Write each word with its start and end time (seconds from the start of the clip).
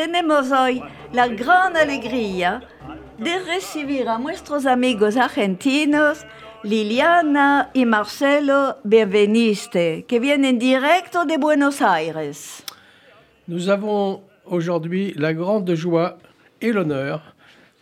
tenemos 0.00 0.50
hoy 0.50 0.82
la 1.12 1.28
gran 1.28 1.76
alegría 1.76 2.62
de 3.18 3.38
recibir 3.40 4.08
a 4.08 4.16
nuestros 4.16 4.64
amigos 4.64 5.18
argentinos 5.18 6.24
Liliana 6.62 7.70
y 7.74 7.84
Marcelo 7.84 8.78
Benveniste, 8.82 10.06
qui 10.08 10.18
viennent 10.18 10.58
directo 10.58 11.26
de 11.26 11.36
Buenos 11.36 11.82
Aires. 11.82 12.62
Nous 13.46 13.68
avons 13.68 14.22
aujourd'hui 14.46 15.12
la 15.18 15.34
grande 15.34 15.74
joie 15.74 16.16
et 16.62 16.72
l'honneur 16.72 17.20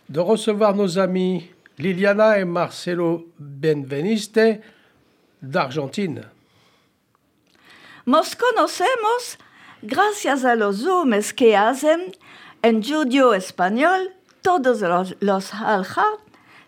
de 0.09 0.19
recevoir 0.19 0.75
nos 0.75 0.99
amis 0.99 1.49
Liliana 1.77 2.37
et 2.37 2.43
Marcelo 2.43 3.29
Benveniste 3.39 4.59
d'Argentine. 5.41 6.23
Nos 8.05 8.35
conocemos 8.35 9.37
gracias 9.81 10.45
a 10.45 10.55
los 10.55 10.81
Zooms 10.81 11.33
que 11.33 11.55
hacen 11.55 12.15
en 12.61 12.83
judío 12.83 13.33
español 13.33 14.13
todos 14.41 14.81
los, 14.81 15.15
los 15.19 15.53
Alja 15.53 16.05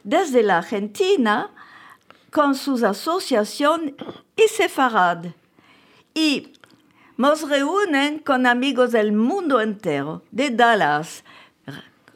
desde 0.03 0.43
la 0.43 0.59
Argentina 0.59 1.49
con 2.31 2.55
sus 2.55 2.83
asociaciones 2.83 3.93
y 4.35 4.47
sefarad. 4.47 5.25
Y 6.13 6.53
nos 7.17 7.47
reúnen 7.47 8.19
con 8.19 8.47
amigos 8.47 8.91
del 8.91 9.11
mundo 9.11 9.61
entero, 9.61 10.23
de 10.31 10.49
Dallas, 10.49 11.23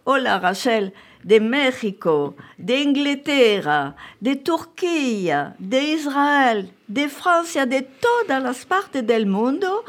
hola 0.04 0.40
Rachel, 0.40 0.94
de 1.22 1.40
México, 1.40 2.36
de 2.58 2.82
Inglaterra, 2.82 3.96
de 4.20 4.36
Turquía, 4.36 5.56
de 5.58 5.84
Israel, 5.84 6.72
de 6.88 7.10
Francia, 7.10 7.66
de 7.66 7.82
todas 7.82 8.42
las 8.42 8.66
partes 8.66 9.06
del 9.06 9.26
mundo 9.26 9.84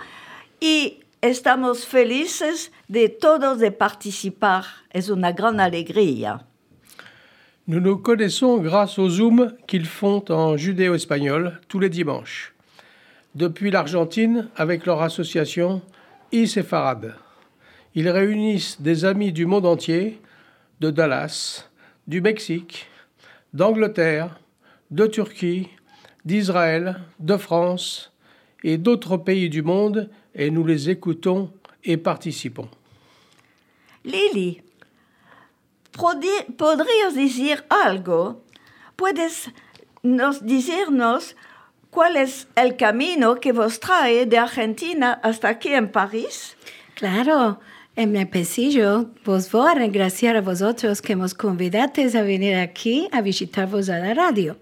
y 0.61 1.01
estamos 1.23 1.85
felices 1.85 2.73
de 2.89 3.09
todos 3.09 3.59
de 3.59 3.71
participar. 3.71 4.65
Es 4.93 5.09
una 5.09 5.33
gran 5.33 5.61
alegría. 5.61 6.47
Nous 7.67 7.81
nous 7.81 7.99
connaissons 7.99 8.59
grâce 8.59 8.97
aux 8.99 9.09
Zoom 9.09 9.53
qu'ils 9.67 9.87
font 9.87 10.25
en 10.29 10.57
judéo-espagnol 10.57 11.61
tous 11.69 11.81
les 11.81 11.91
dimanches. 11.91 12.55
Depuis 13.35 13.73
l'Argentine, 13.73 14.49
avec 14.57 14.87
leur 14.87 15.03
association 15.03 15.83
ISEFARAD. 16.33 17.17
Ils 17.95 18.09
réunissent 18.09 18.81
des 18.81 19.05
amis 19.05 19.33
du 19.33 19.47
monde 19.47 19.67
entier 19.67 20.21
de 20.81 20.91
Dallas, 20.91 21.69
du 22.07 22.21
Mexique, 22.21 22.87
d'Angleterre, 23.53 24.39
de 24.91 25.07
Turquie, 25.07 25.69
d'Israël, 26.25 27.01
de 27.19 27.37
France 27.37 28.13
et 28.63 28.79
d'autres 28.79 29.17
pays 29.17 29.49
du 29.49 29.63
monde 29.63 30.11
et 30.35 30.51
nous 30.51 30.65
les 30.65 30.91
écoutons 30.91 31.51
et 31.85 31.97
participons. 31.97 32.69
Lili, 34.05 34.63
¿podrías 35.93 37.15
decir 37.15 37.65
algo? 37.69 38.43
¿Puedes 38.97 39.51
nos 40.03 40.45
decirnos 40.45 41.37
cuál 41.91 42.17
es 42.17 42.49
el 42.57 42.77
camino 42.77 43.37
que 43.37 43.53
vos 43.53 43.81
trae 43.81 44.27
de 44.27 44.39
Argentina 44.39 45.21
hasta 45.23 45.49
aquí 45.49 45.73
en 45.73 45.91
París? 45.91 46.57
Claro. 46.95 47.61
En 47.97 48.13
mi 48.13 48.27
pesillo, 48.27 49.11
vos 49.25 49.51
voy 49.51 49.69
a 49.69 49.83
agradecer 49.83 50.37
a 50.37 50.43
vosotros 50.43 51.01
que 51.01 51.17
nos 51.17 51.33
convidaste 51.33 52.07
a 52.17 52.23
venir 52.23 52.55
aquí 52.57 53.09
a 53.11 53.23
visitarvos 53.23 53.89
a 53.89 53.99
la 53.99 54.13
radio. 54.13 54.59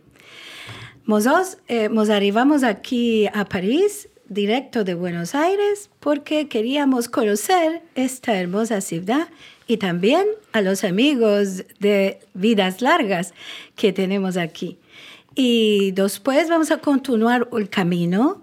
Nosotros 1.07 1.59
eh, 1.69 1.91
nos 1.91 2.09
arribamos 2.09 2.63
aquí 2.63 3.27
a 3.35 3.45
París, 3.45 4.09
directo 4.29 4.85
de 4.85 4.95
Buenos 4.95 5.35
Aires, 5.35 5.91
porque 6.01 6.49
queríamos 6.49 7.09
conocer 7.09 7.83
esta 7.95 8.39
hermosa 8.39 8.81
ciudad 8.81 9.29
y 9.67 9.77
también 9.77 10.25
a 10.53 10.63
los 10.63 10.83
amigos 10.83 11.65
de 11.79 12.21
vidas 12.33 12.81
largas 12.81 13.35
que 13.77 13.93
tenemos 13.93 14.39
aquí. 14.39 14.79
Y 15.35 15.91
después 15.93 16.49
vamos 16.49 16.71
a 16.71 16.79
continuar 16.79 17.49
el 17.53 17.69
camino 17.69 18.43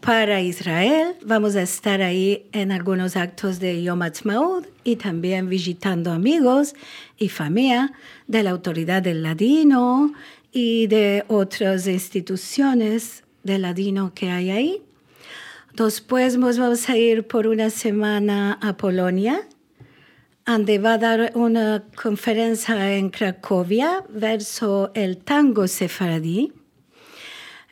para 0.00 0.42
Israel. 0.42 1.14
Vamos 1.24 1.56
a 1.56 1.62
estar 1.62 2.02
ahí 2.02 2.46
en 2.52 2.72
algunos 2.72 3.16
actos 3.16 3.58
de 3.58 3.82
Yom 3.82 4.02
Ha'atzmaut 4.02 4.66
y 4.84 4.96
también 4.96 5.48
visitando 5.48 6.10
amigos 6.10 6.74
y 7.16 7.30
familia 7.30 7.92
de 8.26 8.42
la 8.42 8.50
autoridad 8.50 9.00
del 9.00 9.22
ladino 9.22 10.12
y 10.52 10.86
de 10.86 11.24
otras 11.28 11.86
instituciones 11.86 13.24
del 13.42 13.62
ladino 13.62 14.12
que 14.14 14.30
hay 14.30 14.50
ahí. 14.50 14.82
Después 15.74 16.36
nos 16.36 16.58
vamos 16.58 16.88
a 16.90 16.98
ir 16.98 17.26
por 17.26 17.46
una 17.46 17.70
semana 17.70 18.58
a 18.60 18.76
Polonia, 18.76 19.48
donde 20.44 20.78
va 20.78 20.94
a 20.94 20.98
dar 20.98 21.32
una 21.34 21.84
conferencia 22.00 22.94
en 22.94 23.08
Cracovia 23.08 24.04
verso 24.10 24.90
el 24.94 25.16
tango 25.16 25.66
sefaradí. 25.66 26.52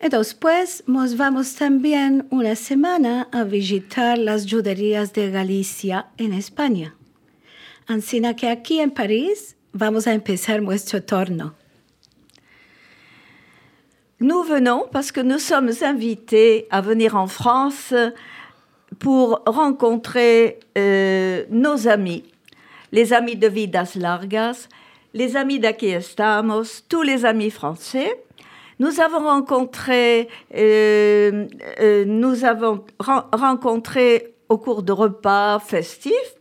Y 0.02 0.08
después 0.08 0.82
nos 0.86 1.18
vamos 1.18 1.56
también 1.56 2.26
una 2.30 2.56
semana 2.56 3.28
a 3.32 3.44
visitar 3.44 4.16
las 4.16 4.50
juderías 4.50 5.12
de 5.12 5.30
Galicia 5.30 6.06
en 6.16 6.32
España. 6.32 6.94
Así 7.86 8.22
que 8.34 8.48
aquí 8.48 8.80
en 8.80 8.92
París 8.92 9.56
vamos 9.72 10.06
a 10.06 10.14
empezar 10.14 10.62
nuestro 10.62 11.02
torno. 11.02 11.59
Nous 14.22 14.42
venons 14.42 14.84
parce 14.92 15.12
que 15.12 15.20
nous 15.22 15.38
sommes 15.38 15.70
invités 15.80 16.66
à 16.70 16.82
venir 16.82 17.16
en 17.16 17.26
France 17.26 17.94
pour 18.98 19.40
rencontrer 19.46 20.60
euh, 20.76 21.44
nos 21.48 21.88
amis, 21.88 22.24
les 22.92 23.14
amis 23.14 23.36
de 23.36 23.48
Vidas 23.48 23.92
Largas, 23.96 24.68
les 25.14 25.38
amis 25.38 25.58
d'Aquí 25.58 25.86
Estamos, 25.86 26.82
tous 26.86 27.00
les 27.00 27.24
amis 27.24 27.48
français. 27.48 28.22
Nous 28.78 29.00
avons 29.00 29.20
rencontré, 29.20 30.28
euh, 30.54 31.46
euh, 31.80 32.04
nous 32.04 32.44
avons 32.44 32.84
rencontré 32.98 34.34
au 34.50 34.58
cours 34.58 34.82
de 34.82 34.92
repas 34.92 35.60
festifs 35.60 36.34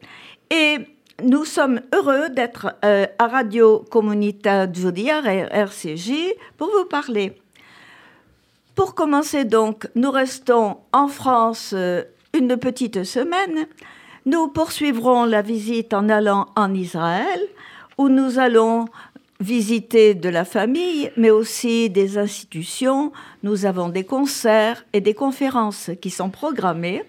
et 0.52 0.80
nous 1.24 1.46
sommes 1.46 1.80
heureux 1.96 2.28
d'être 2.28 2.76
à 2.82 3.28
Radio 3.28 3.86
Comunità 3.90 4.70
Judia, 4.70 5.22
RCJ, 5.22 6.12
pour 6.58 6.68
vous 6.68 6.86
parler. 6.86 7.38
Pour 8.80 8.96
commencer 8.96 9.44
donc, 9.44 9.90
nous 9.96 10.10
restons 10.10 10.78
en 10.94 11.10
France 11.10 11.74
euh, 11.76 12.04
une 12.34 12.56
petite 12.56 13.04
semaine. 13.04 13.68
Nous 14.26 14.48
poursuivrons 14.48 15.26
la 15.26 15.42
visite 15.42 15.94
en 15.94 16.08
allant 16.08 16.48
en 16.56 16.74
Israël, 16.74 17.42
où 17.98 18.08
nous 18.08 18.40
allons 18.40 18.86
visiter 19.42 20.14
de 20.14 20.30
la 20.30 20.46
famille, 20.46 21.12
mais 21.18 21.30
aussi 21.30 21.90
des 21.90 22.18
institutions. 22.18 23.12
Nous 23.44 23.66
avons 23.66 23.90
des 23.90 24.06
concerts 24.06 24.86
et 24.94 25.02
des 25.02 25.14
conférences 25.14 25.92
qui 26.02 26.10
sont 26.10 26.30
programmées. 26.30 27.04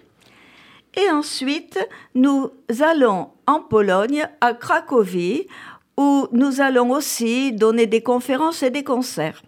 Et 0.97 1.09
ensuite, 1.09 1.79
nous 2.15 2.51
allons 2.81 3.29
en 3.47 3.61
Pologne, 3.61 4.27
à 4.41 4.53
Cracovie, 4.53 5.47
où 5.95 6.27
nous 6.33 6.59
allons 6.59 6.91
aussi 6.91 7.53
donner 7.53 7.85
des 7.85 8.03
conférences 8.03 8.61
et 8.61 8.71
des 8.71 8.83
concerts. 8.83 9.41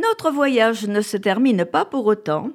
Notre 0.00 0.30
voyage 0.30 0.86
ne 0.86 1.02
se 1.02 1.16
termine 1.16 1.64
pas 1.64 1.84
pour 1.84 2.06
autant, 2.06 2.50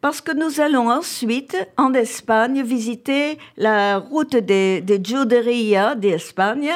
parce 0.00 0.20
que 0.20 0.32
nous 0.32 0.60
allons 0.60 0.88
ensuite 0.88 1.56
en 1.76 1.94
Espagne 1.94 2.62
visiter 2.62 3.38
la 3.56 3.98
route 3.98 4.36
des, 4.36 4.80
des 4.80 5.00
Juderia 5.02 5.96
d'Espagne. 5.96 6.70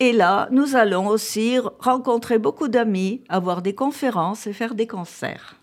Et 0.00 0.12
là, 0.12 0.48
nous 0.50 0.76
allons 0.76 1.08
aussi 1.08 1.58
rencontrer 1.78 2.38
beaucoup 2.38 2.68
d'amis, 2.68 3.22
avoir 3.28 3.60
des 3.60 3.74
conférences 3.74 4.46
et 4.46 4.52
faire 4.52 4.74
des 4.74 4.86
concerts. 4.86 5.56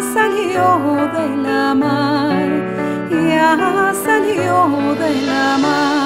Ya 0.00 0.06
salió 0.14 1.08
de 1.12 1.36
la 1.42 1.74
mar 1.74 2.48
ya 3.10 3.92
salió 4.04 4.94
de 4.98 5.20
la 5.26 5.58
mar 5.58 5.99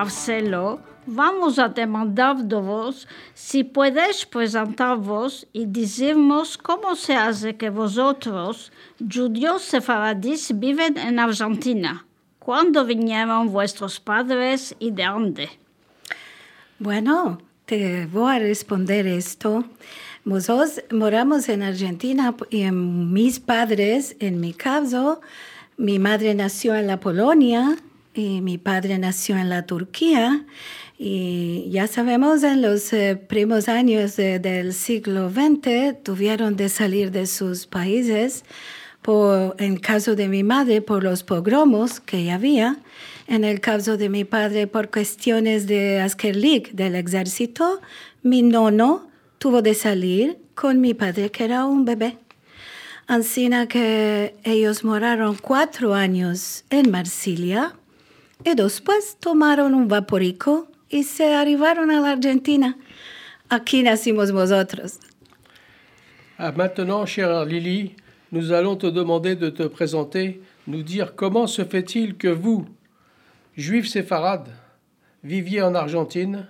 Marcelo, 0.00 0.80
vamos 1.04 1.58
a 1.58 1.68
demandar 1.68 2.36
de 2.42 2.56
vos 2.56 3.06
si 3.34 3.64
podéis 3.64 4.24
presentar-vos 4.24 5.46
y 5.52 5.66
decirnos 5.66 6.56
cómo 6.56 6.96
se 6.96 7.14
hace 7.14 7.54
que 7.58 7.68
vosotros, 7.68 8.72
judíos 8.98 9.60
sefaradís, 9.60 10.58
viven 10.58 10.96
en 10.96 11.18
Argentina. 11.18 12.06
¿Cuándo 12.38 12.86
vinieron 12.86 13.52
vuestros 13.52 14.00
padres 14.00 14.74
y 14.78 14.90
de 14.90 15.04
dónde? 15.04 15.50
Bueno, 16.78 17.42
te 17.66 18.06
voy 18.06 18.36
a 18.36 18.38
responder 18.38 19.06
esto. 19.06 19.64
Nosotros 20.24 20.82
moramos 20.90 21.46
en 21.50 21.62
Argentina 21.62 22.34
y 22.48 22.62
en 22.62 23.12
mis 23.12 23.38
padres, 23.38 24.16
en 24.18 24.40
mi 24.40 24.54
caso, 24.54 25.20
mi 25.76 25.98
madre 25.98 26.34
nació 26.34 26.74
en 26.74 26.86
la 26.86 27.00
Polonia 27.00 27.76
y 28.14 28.40
mi 28.40 28.58
padre 28.58 28.98
nació 28.98 29.36
en 29.38 29.48
la 29.48 29.66
Turquía. 29.66 30.44
Y 30.98 31.68
ya 31.70 31.86
sabemos, 31.86 32.42
en 32.42 32.60
los 32.60 32.92
eh, 32.92 33.16
primeros 33.16 33.68
años 33.68 34.16
de- 34.16 34.38
del 34.38 34.74
siglo 34.74 35.30
XX 35.30 36.02
tuvieron 36.02 36.56
de 36.56 36.68
salir 36.68 37.10
de 37.10 37.26
sus 37.26 37.66
países, 37.66 38.44
por, 39.00 39.56
en 39.58 39.78
caso 39.78 40.14
de 40.14 40.28
mi 40.28 40.42
madre, 40.44 40.82
por 40.82 41.02
los 41.02 41.22
pogromos 41.22 42.00
que 42.00 42.30
había. 42.30 42.78
En 43.28 43.44
el 43.44 43.60
caso 43.60 43.96
de 43.96 44.08
mi 44.10 44.24
padre, 44.24 44.66
por 44.66 44.90
cuestiones 44.90 45.66
de 45.66 46.00
Askerlik, 46.00 46.72
del 46.72 46.96
ejército, 46.96 47.80
mi 48.22 48.42
nono 48.42 49.08
tuvo 49.38 49.62
de 49.62 49.72
salir 49.74 50.36
con 50.54 50.80
mi 50.82 50.92
padre, 50.92 51.30
que 51.30 51.44
era 51.44 51.64
un 51.64 51.84
bebé. 51.86 52.18
Así 53.06 53.48
que 53.68 54.34
ellos 54.44 54.84
moraron 54.84 55.36
cuatro 55.40 55.94
años 55.94 56.64
en 56.70 56.90
Marsilia 56.90 57.74
y 58.44 58.54
después 58.54 59.16
tomaron 59.20 59.74
un 59.74 59.88
vaporico 59.88 60.68
y 60.88 61.04
se 61.04 61.34
arribaron 61.34 61.90
a 61.90 62.00
la 62.00 62.12
Argentina. 62.12 62.76
Aquí 63.48 63.82
nacimos 63.82 64.32
nosotros. 64.32 64.98
Ah, 66.38 66.52
maintenant, 66.52 67.04
chère 67.04 67.44
Lily, 67.44 67.96
nous 68.32 68.52
allons 68.52 68.76
te 68.76 68.86
demander 68.86 69.36
de 69.36 69.50
te 69.50 69.64
présenter, 69.64 70.40
nous 70.66 70.82
dire 70.82 71.14
comment 71.14 71.46
se 71.46 71.64
fait-il 71.64 72.16
que 72.16 72.28
vous, 72.28 72.66
juifs 73.56 73.88
séfarades, 73.88 74.48
viviez 75.22 75.62
en 75.62 75.74
Argentine 75.74 76.46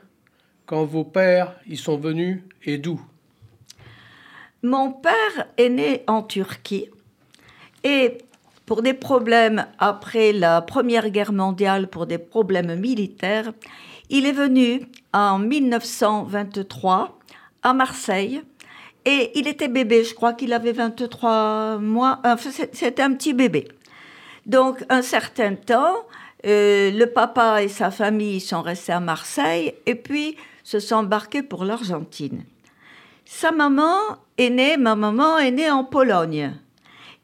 quand 0.66 0.84
vos 0.84 1.04
pères 1.04 1.56
y 1.66 1.76
sont 1.76 1.98
venus 1.98 2.42
et 2.64 2.78
d'où? 2.78 3.00
Mon 4.62 4.92
père 4.92 5.48
est 5.56 5.70
né 5.70 6.04
en 6.06 6.22
Turquie 6.22 6.88
et 7.82 8.18
pour 8.70 8.82
des 8.82 8.94
problèmes 8.94 9.66
après 9.80 10.32
la 10.32 10.62
Première 10.62 11.10
Guerre 11.10 11.32
mondiale, 11.32 11.88
pour 11.88 12.06
des 12.06 12.18
problèmes 12.18 12.78
militaires, 12.78 13.50
il 14.10 14.26
est 14.26 14.32
venu 14.32 14.82
en 15.12 15.40
1923 15.40 17.18
à 17.64 17.72
Marseille 17.74 18.42
et 19.04 19.32
il 19.34 19.48
était 19.48 19.66
bébé, 19.66 20.04
je 20.04 20.14
crois 20.14 20.34
qu'il 20.34 20.52
avait 20.52 20.70
23 20.70 21.78
mois, 21.78 22.20
enfin 22.22 22.50
c'était 22.72 23.02
un 23.02 23.12
petit 23.14 23.34
bébé. 23.34 23.66
Donc 24.46 24.84
un 24.88 25.02
certain 25.02 25.56
temps, 25.56 25.96
euh, 26.46 26.92
le 26.92 27.06
papa 27.06 27.64
et 27.64 27.68
sa 27.68 27.90
famille 27.90 28.38
sont 28.38 28.62
restés 28.62 28.92
à 28.92 29.00
Marseille 29.00 29.74
et 29.84 29.96
puis 29.96 30.36
se 30.62 30.78
sont 30.78 30.94
embarqués 30.94 31.42
pour 31.42 31.64
l'Argentine. 31.64 32.44
Sa 33.24 33.50
maman 33.50 33.96
est 34.38 34.50
née, 34.50 34.76
ma 34.76 34.94
maman 34.94 35.38
est 35.38 35.50
née 35.50 35.72
en 35.72 35.82
Pologne. 35.82 36.52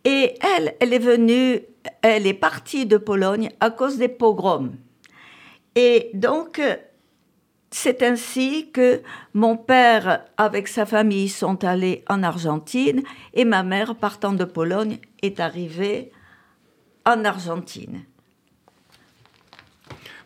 Et 0.08 0.34
elle, 0.40 0.76
elle 0.78 0.92
est 0.92 1.00
venue, 1.00 1.62
elle 2.00 2.28
est 2.28 2.34
partie 2.48 2.86
de 2.86 2.96
Pologne 2.96 3.50
à 3.58 3.70
cause 3.70 3.98
des 3.98 4.06
pogroms. 4.08 4.76
Et 5.74 6.10
donc, 6.14 6.60
c'est 7.72 8.04
ainsi 8.04 8.70
que 8.72 9.02
mon 9.34 9.56
père, 9.56 10.24
avec 10.36 10.68
sa 10.68 10.86
famille, 10.86 11.28
sont 11.28 11.64
allés 11.64 12.04
en 12.08 12.22
Argentine 12.22 13.02
et 13.34 13.44
ma 13.44 13.64
mère, 13.64 13.96
partant 13.96 14.32
de 14.32 14.44
Pologne, 14.44 14.98
est 15.22 15.40
arrivée 15.40 16.12
en 17.04 17.24
Argentine. 17.24 18.04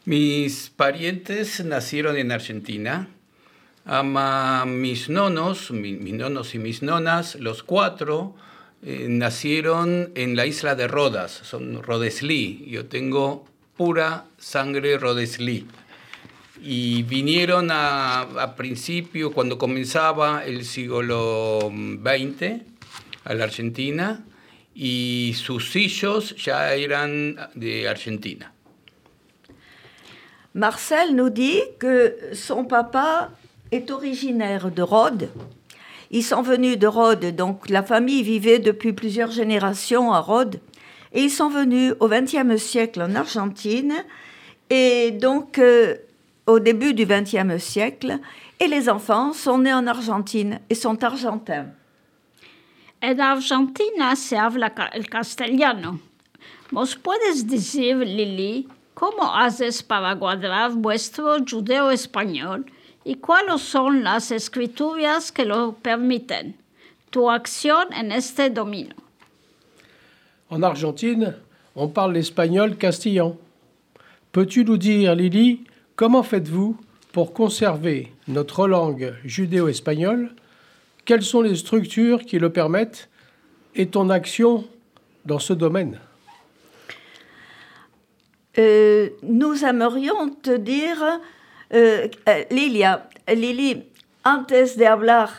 Mis 0.06 0.70
parientes 0.76 1.60
nacieron 1.64 2.16
en 2.16 2.30
Argentina. 2.30 3.06
Ama, 3.86 4.66
mis 4.66 5.08
nonos, 5.08 5.70
mi- 5.70 5.96
mis 5.96 6.12
nonos 6.12 6.54
y 6.54 6.58
mis 6.58 6.82
nonas, 6.82 7.34
los 7.40 7.62
cuatro, 7.62 8.34
eh, 8.82 9.06
nacieron 9.08 10.10
en 10.14 10.36
la 10.36 10.46
isla 10.46 10.74
de 10.74 10.88
Rodas, 10.88 11.32
son 11.44 11.82
Rodeslí. 11.82 12.64
Yo 12.68 12.86
tengo 12.86 13.44
pura 13.76 14.24
sangre 14.38 14.98
Rodeslí. 14.98 15.66
Y 16.62 17.02
vinieron 17.04 17.70
a, 17.70 18.20
a 18.20 18.56
principio, 18.56 19.32
cuando 19.32 19.58
comenzaba 19.58 20.44
el 20.44 20.64
siglo 20.64 21.70
XX, 21.70 22.62
a 23.24 23.34
la 23.34 23.44
Argentina, 23.44 24.24
y 24.74 25.34
sus 25.36 25.76
hijos 25.76 26.34
ya 26.36 26.74
eran 26.74 27.36
de 27.54 27.88
Argentina. 27.88 28.52
Marcel 30.54 31.14
nous 31.14 31.30
dit 31.30 31.62
que 31.78 32.34
son 32.34 32.64
papa 32.64 33.30
est 33.70 33.90
originaire 33.90 34.70
de 34.70 34.82
Rhodes. 34.82 35.28
Ils 36.10 36.24
sont 36.24 36.42
venus 36.42 36.78
de 36.78 36.88
Rhodes, 36.88 37.36
donc 37.36 37.68
la 37.68 37.82
famille 37.82 38.22
vivait 38.22 38.58
depuis 38.58 38.92
plusieurs 38.92 39.30
générations 39.30 40.12
à 40.12 40.18
Rhodes. 40.18 40.60
Et 41.12 41.22
ils 41.22 41.30
sont 41.30 41.48
venus 41.48 41.94
au 42.00 42.08
XXe 42.08 42.56
siècle 42.56 43.02
en 43.02 43.14
Argentine, 43.14 43.94
et 44.70 45.12
donc 45.12 45.58
euh, 45.58 45.96
au 46.46 46.58
début 46.58 46.94
du 46.94 47.06
XXe 47.06 47.62
siècle. 47.62 48.18
Et 48.58 48.66
les 48.66 48.88
enfants 48.88 49.32
sont 49.32 49.58
nés 49.58 49.72
en 49.72 49.86
Argentine 49.86 50.60
et 50.68 50.74
sont 50.74 51.02
argentins. 51.02 51.66
En 53.02 53.18
Argentina 53.18 54.14
se 54.14 54.34
habla 54.34 54.70
el 54.92 55.08
castellano. 55.08 55.98
¿Nos 56.72 56.94
puedes 56.94 57.46
decir, 57.46 57.96
Lili, 57.96 58.68
cómo 58.94 59.34
haces 59.34 59.82
para 59.82 60.14
guardar 60.14 60.72
vuestro 60.72 61.38
judeo 61.44 61.90
español? 61.90 62.64
Y 63.04 63.16
cuáles 63.16 63.62
son 63.62 64.02
las 64.02 64.30
escrituras 64.30 65.32
que 65.32 65.44
lo 65.44 65.72
permiten? 65.72 66.54
Tu 67.10 67.28
acción 67.28 67.92
en 67.92 68.12
este 68.12 68.50
dominio. 68.50 68.94
En 70.48 70.62
Argentine, 70.62 71.36
on 71.74 71.88
parle 71.88 72.14
l'espagnol 72.14 72.76
castillan. 72.76 73.36
Peux-tu 74.32 74.64
nous 74.64 74.76
dire, 74.76 75.14
Lily, 75.14 75.64
comment 75.96 76.22
faites-vous 76.22 76.76
pour 77.12 77.32
conserver 77.32 78.12
notre 78.28 78.68
langue 78.68 79.14
judéo-espagnole? 79.24 80.30
Quelles 81.04 81.22
sont 81.22 81.40
les 81.40 81.56
structures 81.56 82.24
qui 82.24 82.38
le 82.38 82.50
permettent 82.50 83.08
et 83.74 83.86
ton 83.86 84.10
action 84.10 84.64
dans 85.24 85.38
ce 85.38 85.52
domaine? 85.52 85.98
Euh, 88.58 89.10
nous 89.22 89.64
aimerions 89.64 90.30
te 90.30 90.56
dire, 90.56 91.02
euh, 91.02 91.16
eh, 91.70 92.10
Lilia, 92.50 93.08
Lili, 93.26 93.90
antes 94.22 94.76
de 94.76 94.86
hablar 94.86 95.30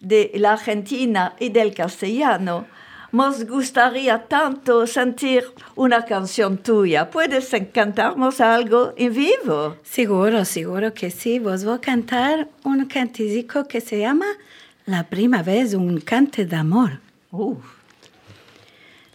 de 0.00 0.30
la 0.34 0.52
Argentina 0.52 1.34
y 1.40 1.48
del 1.48 1.74
castellano, 1.74 2.66
nos 3.10 3.46
gustaría 3.46 4.24
tanto 4.26 4.86
sentir 4.86 5.44
una 5.76 6.04
canción 6.04 6.58
tuya. 6.58 7.08
¿Puedes 7.08 7.50
cantarnos 7.72 8.40
algo 8.40 8.92
en 8.96 9.14
vivo? 9.14 9.76
Seguro, 9.82 10.44
seguro 10.44 10.92
que 10.92 11.10
sí. 11.10 11.38
Vos 11.38 11.64
voy 11.64 11.76
a 11.76 11.80
cantar 11.80 12.48
un 12.64 12.84
canticico 12.84 13.66
que 13.66 13.80
se 13.80 14.00
llama 14.00 14.26
La 14.84 15.04
prima 15.04 15.42
vez, 15.42 15.72
un 15.72 16.00
cante 16.00 16.44
de 16.44 16.56
amor. 16.56 17.00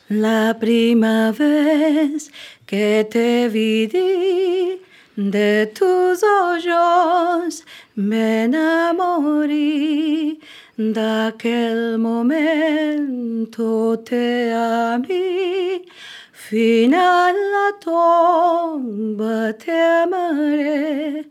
La 0.10 0.58
prima 0.60 1.32
vez 1.32 2.32
que 2.66 3.08
te 3.10 3.48
vi 3.50 4.82
de 5.16 5.68
tus 5.68 6.24
ojos 6.24 7.64
me 7.96 8.46
enamoré 8.46 10.40
de 10.76 11.28
aquel 11.28 12.00
momento 12.00 14.00
te 14.00 14.52
amé. 14.52 15.84
Final 16.32 17.36
la 17.52 17.78
tumba 17.80 19.54
te 19.54 19.72
amaré. 19.72 21.30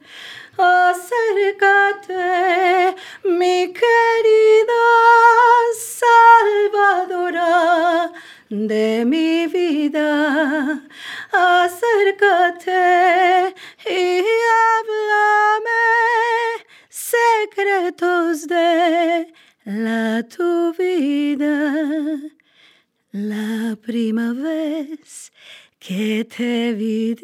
Acércate 0.57 2.15
mi 3.25 3.73
querida 3.73 4.85
salvadora 5.99 8.13
de 8.53 9.05
mi 9.07 9.47
vida 9.47 10.83
acércate 11.33 12.75
y 13.89 14.23
háblame 14.61 15.85
secretos 16.91 18.47
de 18.47 19.33
la 19.65 20.23
tu 20.25 20.75
vida. 20.75 22.21
La 23.13 23.75
prima 23.81 24.35
vez 24.35 25.33
que 25.79 26.27
te 26.27 26.75
vi 26.75 27.15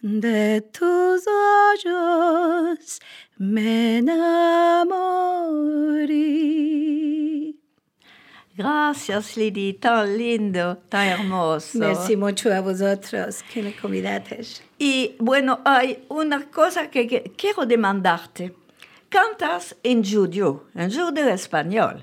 de 0.00 0.62
tus 0.72 1.28
ojos 1.28 2.98
me 3.38 3.98
enamoré. 3.98 5.62
Gracias, 8.54 9.36
Lili, 9.36 9.72
tan 9.74 10.16
lindo, 10.18 10.76
tan 10.88 11.08
hermoso. 11.08 11.78
Merci 11.78 12.16
mucho 12.16 12.52
a 12.52 12.60
vosotros 12.60 13.42
que 13.50 13.62
me 13.62 13.74
convidaste. 13.74 14.44
Y 14.78 15.16
bueno, 15.18 15.60
hay 15.64 16.04
una 16.08 16.50
cosa 16.50 16.90
que, 16.90 17.06
que 17.06 17.32
quiero 17.36 17.64
demandarte. 17.64 18.54
Cantas 19.08 19.74
en 19.82 20.04
judío, 20.04 20.64
en 20.74 20.90
judío 20.92 21.28
español. 21.28 22.02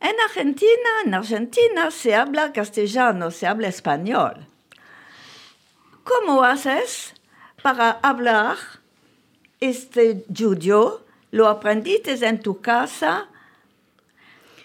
En 0.00 0.14
Argentina, 0.20 0.90
en 1.04 1.14
Argentina 1.14 1.90
se 1.90 2.14
habla 2.14 2.52
castellano, 2.52 3.30
se 3.30 3.46
habla 3.46 3.68
español. 3.68 4.46
¿Cómo 6.04 6.44
haces 6.44 7.14
para 7.62 7.90
hablar 8.02 8.56
este 9.58 10.26
judío? 10.36 11.04
¿Lo 11.30 11.48
aprendiste 11.48 12.12
en 12.24 12.40
tu 12.40 12.60
casa? 12.60 13.30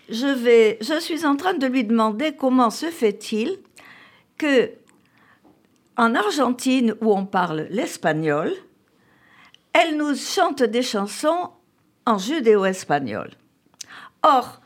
Je, 0.10 1.00
suis 1.00 1.26
en 1.26 1.36
train 1.36 1.54
de 1.54 1.68
lui 1.68 1.84
demander 1.84 2.36
comment 2.36 2.72
se 2.72 2.88
fait-il 2.88 3.58
que 4.38 4.72
en 5.98 6.16
Argentine, 6.16 6.96
où 7.02 7.14
on 7.14 7.26
parle 7.26 7.68
l'espagnol, 7.70 8.54
elle 9.74 9.98
nous 9.98 10.16
chante 10.16 10.64
des 10.64 10.82
chansons 10.82 11.50
en 12.06 12.18
judéo-espagnol. 12.18 13.30
Or, 14.24 14.62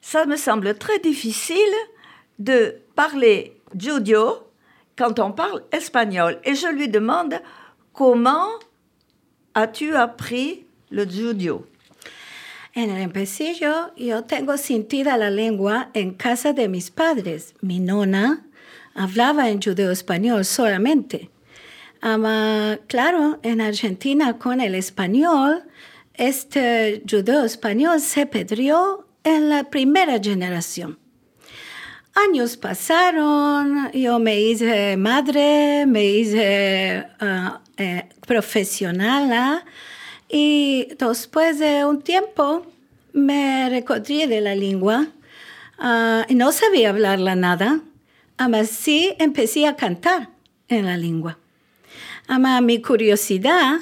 ça 0.00 0.26
me 0.26 0.36
semble 0.36 0.76
très 0.76 0.98
difficile 0.98 1.56
de 2.38 2.76
parler 2.94 3.60
judéo 3.74 4.46
quand 4.96 5.18
on 5.18 5.32
parle 5.32 5.62
espagnol. 5.72 6.38
Et 6.44 6.54
je 6.54 6.68
lui 6.68 6.88
demande 6.88 7.40
comment 7.92 8.50
as-tu 9.54 9.96
appris 9.96 10.66
le 10.90 11.08
judéo 11.08 11.66
En 12.76 12.90
el 12.90 13.00
empecillo, 13.00 13.94
yo 13.96 14.24
tengo 14.24 14.58
sentida 14.58 15.16
la 15.16 15.30
lengua 15.30 15.88
en 15.94 16.12
casa 16.12 16.52
de 16.52 16.68
mis 16.68 16.90
padres. 16.90 17.54
Mi 17.62 17.80
nona 17.80 18.44
hablaba 18.94 19.48
en 19.48 19.62
judeo 19.62 19.90
español 19.90 20.44
solamente. 20.44 21.30
Ama, 22.02 22.78
claro, 22.86 23.40
en 23.42 23.62
Argentina 23.62 24.36
con 24.36 24.60
el 24.60 24.74
español, 24.74 25.62
este 26.12 27.02
judeo 27.10 27.46
español 27.46 27.98
se 28.02 28.26
perdió 28.26 29.08
en 29.24 29.48
la 29.48 29.70
primera 29.70 30.20
generación. 30.22 30.98
Años 32.28 32.58
pasaron, 32.58 33.90
yo 33.92 34.18
me 34.18 34.38
hice 34.38 34.98
madre, 34.98 35.86
me 35.86 36.04
hice 36.04 37.06
uh, 37.22 37.56
eh, 37.78 38.06
profesional 38.26 39.64
y 40.28 40.88
después 40.98 41.58
de 41.58 41.84
un 41.84 42.02
tiempo 42.02 42.66
me 43.12 43.68
recordé 43.70 44.26
de 44.26 44.40
la 44.40 44.54
lengua 44.54 45.08
uh, 45.78 46.22
y 46.28 46.34
no 46.34 46.52
sabía 46.52 46.90
hablarla 46.90 47.34
nada, 47.34 47.80
mas 48.38 48.68
sí 48.68 49.14
empecé 49.18 49.66
a 49.66 49.76
cantar 49.76 50.30
en 50.68 50.86
la 50.86 50.96
lengua. 50.96 51.38
Ama, 52.26 52.60
mi 52.60 52.82
curiosidad 52.82 53.78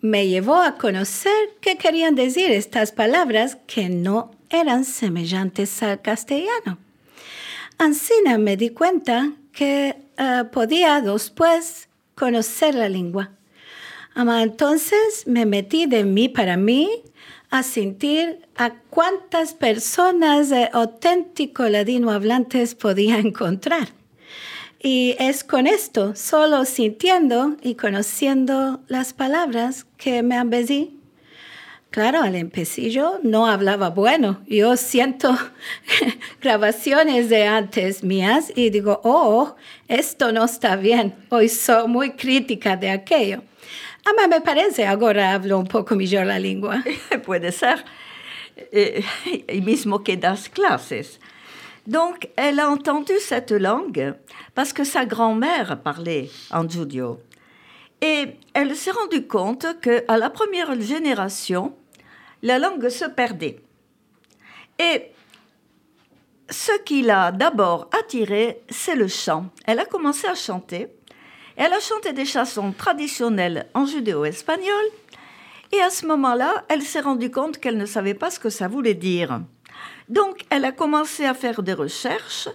me 0.00 0.26
llevó 0.26 0.56
a 0.56 0.76
conocer 0.76 1.32
qué 1.60 1.76
querían 1.76 2.14
decir 2.14 2.50
estas 2.50 2.92
palabras 2.92 3.58
que 3.66 3.88
no 3.88 4.30
eran 4.50 4.84
semejantes 4.84 5.82
al 5.82 6.00
castellano. 6.00 6.78
Ansina 7.78 8.38
me 8.38 8.56
di 8.56 8.70
cuenta 8.70 9.32
que 9.52 9.96
uh, 10.18 10.48
podía 10.50 11.00
después 11.00 11.88
conocer 12.14 12.74
la 12.74 12.88
lengua. 12.88 13.30
Ama, 14.14 14.42
entonces 14.42 15.24
me 15.26 15.46
metí 15.46 15.86
de 15.86 16.04
mí 16.04 16.28
para 16.28 16.56
mí 16.56 17.02
a 17.50 17.62
sentir 17.62 18.46
a 18.56 18.70
cuántas 18.90 19.54
personas 19.54 20.50
de 20.50 20.68
auténtico 20.72 21.68
ladino 21.68 22.10
hablantes 22.10 22.74
podía 22.74 23.18
encontrar. 23.18 23.88
Y 24.80 25.14
es 25.18 25.44
con 25.44 25.66
esto, 25.66 26.16
solo 26.16 26.64
sintiendo 26.64 27.56
y 27.62 27.76
conociendo 27.76 28.80
las 28.88 29.12
palabras 29.12 29.86
que 29.96 30.22
me 30.22 30.36
embellecí. 30.36 30.98
Claro, 31.90 32.22
al 32.22 32.36
empecillo 32.36 33.20
no 33.22 33.46
hablaba 33.46 33.90
bueno. 33.90 34.40
Yo 34.46 34.78
siento 34.78 35.36
grabaciones 36.40 37.28
de 37.28 37.46
antes 37.46 38.02
mías 38.02 38.50
y 38.56 38.70
digo, 38.70 39.00
oh, 39.04 39.56
esto 39.88 40.32
no 40.32 40.44
está 40.44 40.76
bien. 40.76 41.14
Hoy 41.28 41.50
soy 41.50 41.86
muy 41.88 42.12
crítica 42.12 42.76
de 42.76 42.90
aquello. 42.90 43.42
Ah, 44.04 44.26
me 44.28 44.40
parece, 44.40 44.86
ahora 44.86 45.32
hablo 45.32 45.58
un 45.58 45.66
poco 45.66 45.94
mejor 45.94 46.26
la 46.26 46.38
lengua. 46.38 46.82
Puede 47.24 47.52
ser. 47.52 47.84
Et, 48.72 49.04
et 49.48 49.60
mismo 49.60 50.02
que 50.02 50.16
das 50.16 50.48
clases. 50.48 51.18
Donc, 51.86 52.28
elle 52.36 52.60
a 52.60 52.68
entendu 52.68 53.14
cette 53.18 53.52
langue 53.52 54.14
parce 54.54 54.72
que 54.72 54.84
sa 54.84 55.04
grand-mère 55.04 55.80
parlait 55.82 56.30
en 56.50 56.68
judio. 56.68 57.20
Et 58.00 58.36
elle 58.54 58.76
s'est 58.76 58.90
rendue 58.90 59.26
compte 59.26 59.66
qu'à 59.80 60.16
la 60.16 60.30
première 60.30 60.80
génération, 60.80 61.74
la 62.42 62.58
langue 62.58 62.88
se 62.88 63.04
perdait. 63.04 63.60
Et 64.78 65.12
ce 66.50 66.78
qui 66.84 67.02
l'a 67.02 67.32
d'abord 67.32 67.88
attirée, 67.98 68.62
c'est 68.68 68.96
le 68.96 69.08
chant. 69.08 69.46
Elle 69.66 69.78
a 69.78 69.84
commencé 69.84 70.26
à 70.26 70.34
chanter. 70.34 70.88
Elle 71.56 71.72
a 71.72 71.80
chanté 71.80 72.12
des 72.12 72.24
chansons 72.24 72.72
traditionnelles 72.72 73.66
en 73.74 73.86
judéo-espagnol. 73.86 74.84
Et 75.72 75.80
à 75.80 75.90
ce 75.90 76.06
moment-là, 76.06 76.64
elle 76.68 76.82
s'est 76.82 77.00
rendue 77.00 77.30
compte 77.30 77.58
qu'elle 77.58 77.78
ne 77.78 77.86
savait 77.86 78.14
pas 78.14 78.30
ce 78.30 78.38
que 78.38 78.50
ça 78.50 78.68
voulait 78.68 78.94
dire. 78.94 79.40
Donc, 80.08 80.44
elle 80.50 80.64
a 80.64 80.72
commencé 80.72 81.24
à 81.24 81.34
faire 81.34 81.62
des 81.62 81.72
recherches 81.72 82.48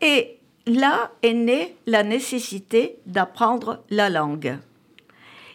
et 0.00 0.38
là 0.66 1.10
est 1.22 1.34
née 1.34 1.76
la 1.86 2.02
nécessité 2.02 2.98
d'apprendre 3.06 3.82
la 3.90 4.08
langue. 4.08 4.56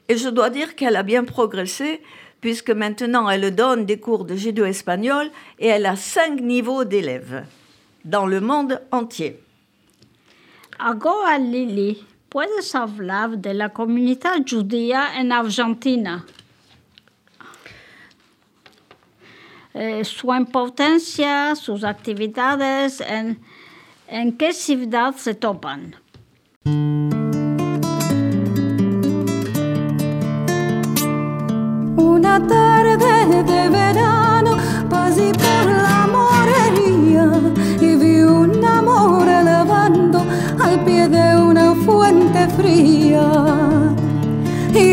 Et 0.10 0.18
je 0.18 0.30
dois 0.30 0.50
dire 0.50 0.76
qu'elle 0.76 0.96
a 0.96 1.04
bien 1.04 1.24
progressé 1.24 2.02
puisque 2.42 2.70
maintenant 2.70 3.30
elle 3.30 3.54
donne 3.54 3.86
des 3.86 4.00
cours 4.00 4.26
de 4.26 4.36
judéo-espagnol 4.36 5.30
et 5.60 5.68
elle 5.68 5.86
a 5.86 5.96
cinq 5.96 6.40
niveaux 6.42 6.86
d'élèves 6.86 7.44
dans 8.06 8.26
le 8.26 8.40
monde 8.40 8.82
entier. 8.92 9.40
Agora 10.80 11.40
Lili, 11.40 12.06
¿puedes 12.38 12.76
hablar 12.76 13.40
de 13.40 13.56
la 13.56 13.70
comunidad 13.70 14.36
judía 14.48 15.20
en 15.20 15.32
Argentina? 15.32 16.24
Eh, 19.74 20.06
su 20.06 20.32
importancia, 20.32 21.56
sus 21.56 21.84
actividades, 21.84 23.02
en, 23.02 23.40
en 24.08 24.38
qué 24.38 24.54
ciudad 24.54 25.16
se 25.16 25.34
topan. 25.34 25.96
Una 31.96 32.46
tarde 32.46 32.97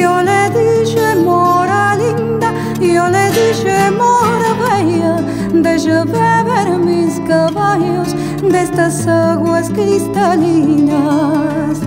Yo 0.05 0.23
le 0.23 0.51
dije, 0.51 1.17
mora 1.17 1.97
linda, 1.97 2.53
yo 2.79 3.09
le 3.09 3.31
dije, 3.39 3.91
mora 3.91 4.53
bella, 4.63 5.17
deja 5.65 6.05
beber 6.05 6.79
mis 6.79 7.19
caballos 7.27 8.15
de 8.43 8.61
estas 8.61 9.07
aguas 9.07 9.71
cristalinas. 9.71 11.81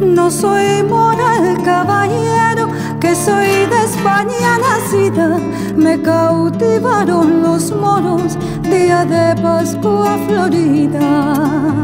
No 0.00 0.32
soy 0.32 0.82
moral 0.82 1.62
caballero, 1.64 2.68
que 2.98 3.14
soy 3.14 3.66
de 3.72 3.84
España 3.84 4.58
nacida. 4.66 5.38
Me 5.76 6.02
cautivaron 6.02 7.40
los 7.40 7.70
moros, 7.70 8.36
día 8.62 9.04
de 9.04 9.40
Pascua 9.40 10.18
Florida. 10.26 11.76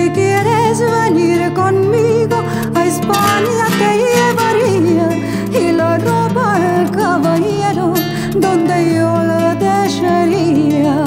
Si 0.00 0.08
quieres 0.12 0.80
venir 0.80 1.52
conmigo 1.52 2.36
a 2.74 2.86
España 2.86 3.66
te 3.80 3.90
llevaría 4.02 5.08
y 5.60 5.72
la 5.72 5.98
ropa 5.98 6.58
del 6.58 6.90
caballero 6.90 7.92
donde 8.34 8.94
yo 8.94 9.10
la 9.30 9.54
dejaría. 9.56 11.04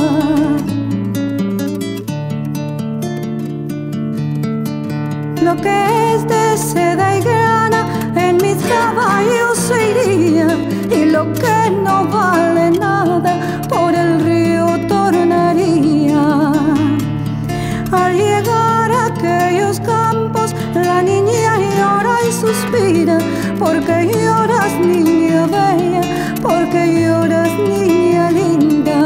Lo 5.41 5.55
que 5.55 6.13
es 6.13 6.27
de 6.27 6.55
seda 6.55 7.17
y 7.17 7.21
grana 7.21 7.81
en 8.15 8.37
mis 8.37 8.57
caballos 8.73 9.71
iría 9.71 10.49
y 10.91 11.05
lo 11.05 11.33
que 11.33 11.71
no 11.83 12.05
vale 12.05 12.52
porque 23.63 24.11
lloras 24.11 24.73
niña 24.79 25.47
bella, 25.47 26.01
porque 26.41 26.81
lloras 27.01 27.51
niña 27.59 28.29
linda. 28.31 28.99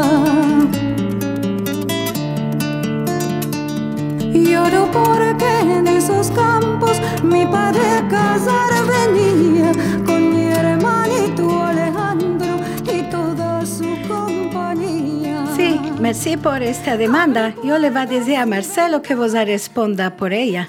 Lloro 4.32 4.90
porque 4.90 5.50
en 5.60 5.86
esos 5.86 6.30
campos 6.32 7.00
mi 7.22 7.46
padre 7.46 8.02
casar 8.10 8.72
venía 8.96 9.70
con 10.04 10.20
mi 10.32 10.46
hermanito 10.48 11.62
Alejandro 11.62 12.58
y 12.92 13.02
toda 13.10 13.64
su 13.64 13.88
compañía. 14.08 15.44
Sí, 15.54 15.80
merci 16.00 16.36
por 16.36 16.62
esta 16.62 16.96
demanda. 16.96 17.54
Yo 17.62 17.78
le 17.78 17.90
voy 17.90 18.00
a 18.00 18.06
decir 18.06 18.36
a 18.36 18.46
Marcelo 18.46 19.02
que 19.02 19.14
vos 19.14 19.32
responda 19.32 20.16
por 20.16 20.32
ella. 20.32 20.68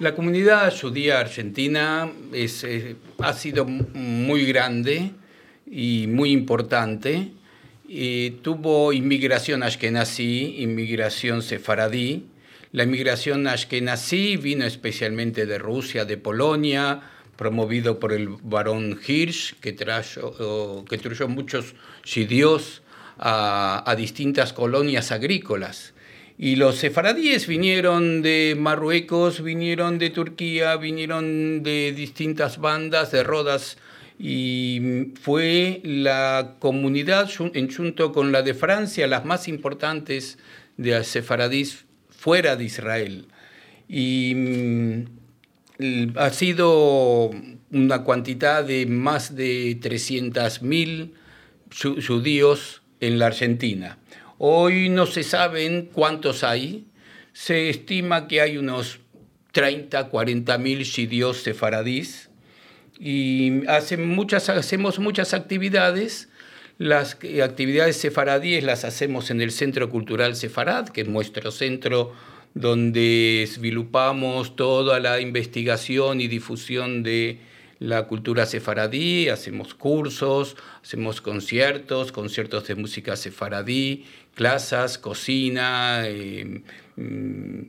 La 0.00 0.14
comunidad 0.14 0.72
judía 0.80 1.18
argentina 1.18 2.08
es, 2.32 2.62
eh, 2.62 2.94
ha 3.18 3.32
sido 3.32 3.64
muy 3.64 4.46
grande 4.46 5.10
y 5.66 6.06
muy 6.06 6.30
importante. 6.30 7.32
Y 7.88 8.30
tuvo 8.42 8.92
inmigración 8.92 9.64
ashkenazí, 9.64 10.54
inmigración 10.58 11.42
sefaradí. 11.42 12.26
La 12.70 12.84
inmigración 12.84 13.48
ashkenazí 13.48 14.36
vino 14.36 14.64
especialmente 14.66 15.46
de 15.46 15.58
Rusia, 15.58 16.04
de 16.04 16.16
Polonia, 16.16 17.00
promovido 17.34 17.98
por 17.98 18.12
el 18.12 18.28
barón 18.28 19.00
Hirsch, 19.04 19.54
que 19.60 19.72
trajo, 19.72 20.84
que 20.88 20.98
trajo 20.98 21.26
muchos 21.26 21.74
judíos 22.04 22.82
a 23.18 23.94
distintas 23.98 24.52
colonias 24.52 25.10
agrícolas. 25.10 25.92
Y 26.40 26.54
los 26.54 26.76
sefaradíes 26.76 27.48
vinieron 27.48 28.22
de 28.22 28.54
Marruecos, 28.56 29.42
vinieron 29.42 29.98
de 29.98 30.10
Turquía, 30.10 30.76
vinieron 30.76 31.64
de 31.64 31.92
distintas 31.92 32.58
bandas, 32.58 33.10
de 33.10 33.24
Rodas, 33.24 33.76
y 34.20 35.12
fue 35.20 35.80
la 35.82 36.54
comunidad, 36.60 37.28
en 37.54 37.72
junto 37.72 38.12
con 38.12 38.30
la 38.30 38.42
de 38.42 38.54
Francia, 38.54 39.08
las 39.08 39.24
más 39.24 39.48
importantes 39.48 40.38
de 40.76 41.02
sefaradís 41.02 41.86
fuera 42.08 42.54
de 42.54 42.64
Israel. 42.64 43.26
Y 43.88 44.32
mm, 44.36 46.16
ha 46.16 46.30
sido 46.30 47.30
una 47.72 48.04
cantidad 48.04 48.62
de 48.64 48.86
más 48.86 49.34
de 49.34 49.78
300.000 49.80 51.10
judíos 52.06 52.82
en 53.00 53.18
la 53.18 53.26
Argentina. 53.26 53.98
Hoy 54.38 54.88
no 54.88 55.06
se 55.06 55.24
saben 55.24 55.90
cuántos 55.92 56.44
hay. 56.44 56.86
Se 57.32 57.68
estima 57.68 58.28
que 58.28 58.40
hay 58.40 58.56
unos 58.56 59.00
30, 59.52 60.08
40 60.08 60.58
mil 60.58 60.86
judíos 60.88 61.38
sefaradís 61.38 62.30
y 62.98 63.66
hacemos 63.66 64.98
muchas 64.98 65.34
actividades. 65.34 66.28
Las 66.78 67.18
actividades 67.42 67.96
sefaradíes 67.96 68.62
las 68.62 68.84
hacemos 68.84 69.30
en 69.30 69.40
el 69.40 69.50
Centro 69.50 69.90
Cultural 69.90 70.36
Sefarad, 70.36 70.88
que 70.88 71.00
es 71.00 71.08
nuestro 71.08 71.50
centro 71.50 72.12
donde 72.54 73.42
esvilupamos 73.42 74.56
toda 74.56 75.00
la 75.00 75.20
investigación 75.20 76.20
y 76.20 76.28
difusión 76.28 77.02
de 77.02 77.40
la 77.78 78.06
cultura 78.06 78.46
sefaradí, 78.46 79.28
hacemos 79.28 79.74
cursos, 79.74 80.56
hacemos 80.82 81.20
conciertos, 81.20 82.12
conciertos 82.12 82.66
de 82.66 82.74
música 82.74 83.16
sefaradí, 83.16 84.04
clases, 84.34 84.98
cocina, 84.98 86.02
eh, 86.06 86.62
mm, 86.96 87.60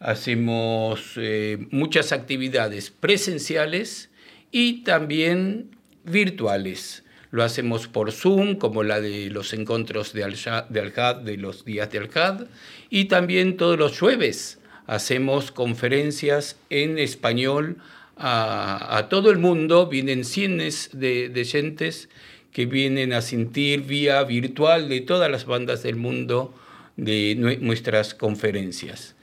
hacemos 0.00 1.12
eh, 1.16 1.66
muchas 1.70 2.12
actividades 2.12 2.90
presenciales 2.90 4.10
y 4.50 4.82
también 4.82 5.70
virtuales. 6.04 7.04
Lo 7.30 7.42
hacemos 7.42 7.88
por 7.88 8.12
Zoom, 8.12 8.56
como 8.56 8.82
la 8.82 9.00
de 9.00 9.30
los 9.30 9.52
encuentros 9.54 10.12
de 10.12 10.24
Al-Had, 10.24 11.16
de, 11.16 11.36
los 11.36 11.64
días 11.64 11.90
de 11.90 11.98
Al-Had, 11.98 12.46
y 12.90 13.06
también 13.06 13.56
todos 13.56 13.78
los 13.78 13.98
jueves 13.98 14.60
hacemos 14.86 15.50
conferencias 15.50 16.56
en 16.70 16.98
español 16.98 17.78
a, 18.16 18.96
a 18.96 19.08
todo 19.08 19.30
el 19.30 19.38
mundo, 19.38 19.86
vienen 19.86 20.24
cientos 20.24 20.90
de, 20.92 21.28
de 21.28 21.44
gentes 21.44 22.08
que 22.52 22.66
vienen 22.66 23.12
a 23.12 23.20
sentir 23.20 23.82
vía 23.82 24.22
virtual 24.24 24.88
de 24.88 25.00
todas 25.00 25.30
las 25.30 25.44
bandas 25.44 25.82
del 25.82 25.96
mundo 25.96 26.54
de 26.96 27.34
nuestras 27.60 28.14
conferencias. 28.14 29.14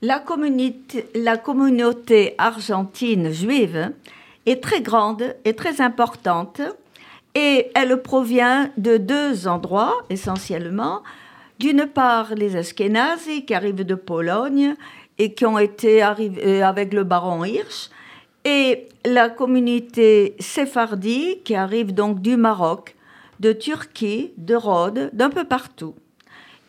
La 0.00 0.24
la 1.14 1.42
communauté 1.42 2.34
argentine 2.38 3.32
juive 3.32 3.92
est 4.46 4.62
très 4.62 4.80
grande 4.80 5.36
et 5.44 5.54
très 5.54 5.80
importante 5.80 6.62
et 7.34 7.70
elle 7.74 8.00
provient 8.00 8.70
de 8.76 8.96
deux 8.96 9.46
endroits 9.48 10.04
essentiellement. 10.08 11.02
D'une 11.58 11.86
part, 11.86 12.34
les 12.36 12.54
Ashkénazes 12.56 13.44
qui 13.44 13.52
arrivent 13.52 13.84
de 13.84 13.96
Pologne 13.96 14.76
et 15.18 15.34
qui 15.34 15.46
ont 15.46 15.58
été 15.58 16.02
arrivés 16.02 16.62
avec 16.62 16.92
le 16.92 17.04
baron 17.04 17.44
Hirsch, 17.44 17.90
et 18.44 18.88
la 19.04 19.28
communauté 19.28 20.36
séphardie 20.38 21.40
qui 21.44 21.54
arrive 21.54 21.92
donc 21.92 22.20
du 22.20 22.36
Maroc, 22.36 22.94
de 23.40 23.52
Turquie, 23.52 24.32
de 24.36 24.54
Rhodes, 24.54 25.10
d'un 25.12 25.30
peu 25.30 25.44
partout. 25.44 25.94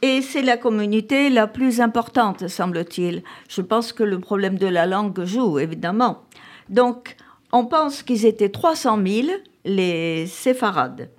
Et 0.01 0.21
c'est 0.21 0.41
la 0.41 0.55
communauté 0.55 1.29
la 1.29 1.47
plus 1.47 1.81
importante, 1.81 2.47
semble-t-il. 2.47 3.23
Je 3.49 3.61
pense 3.61 3.91
que 3.91 4.03
le 4.03 4.19
problème 4.19 4.57
de 4.57 4.67
la 4.67 4.85
langue 4.85 5.23
joue, 5.25 5.59
évidemment. 5.59 6.23
Donc, 6.69 7.17
on 7.51 7.65
pense 7.65 8.03
qu'ils 8.03 8.25
étaient 8.25 8.49
300 8.49 8.99
000, 9.05 9.27
les 9.65 10.25
séfarades. 10.27 11.09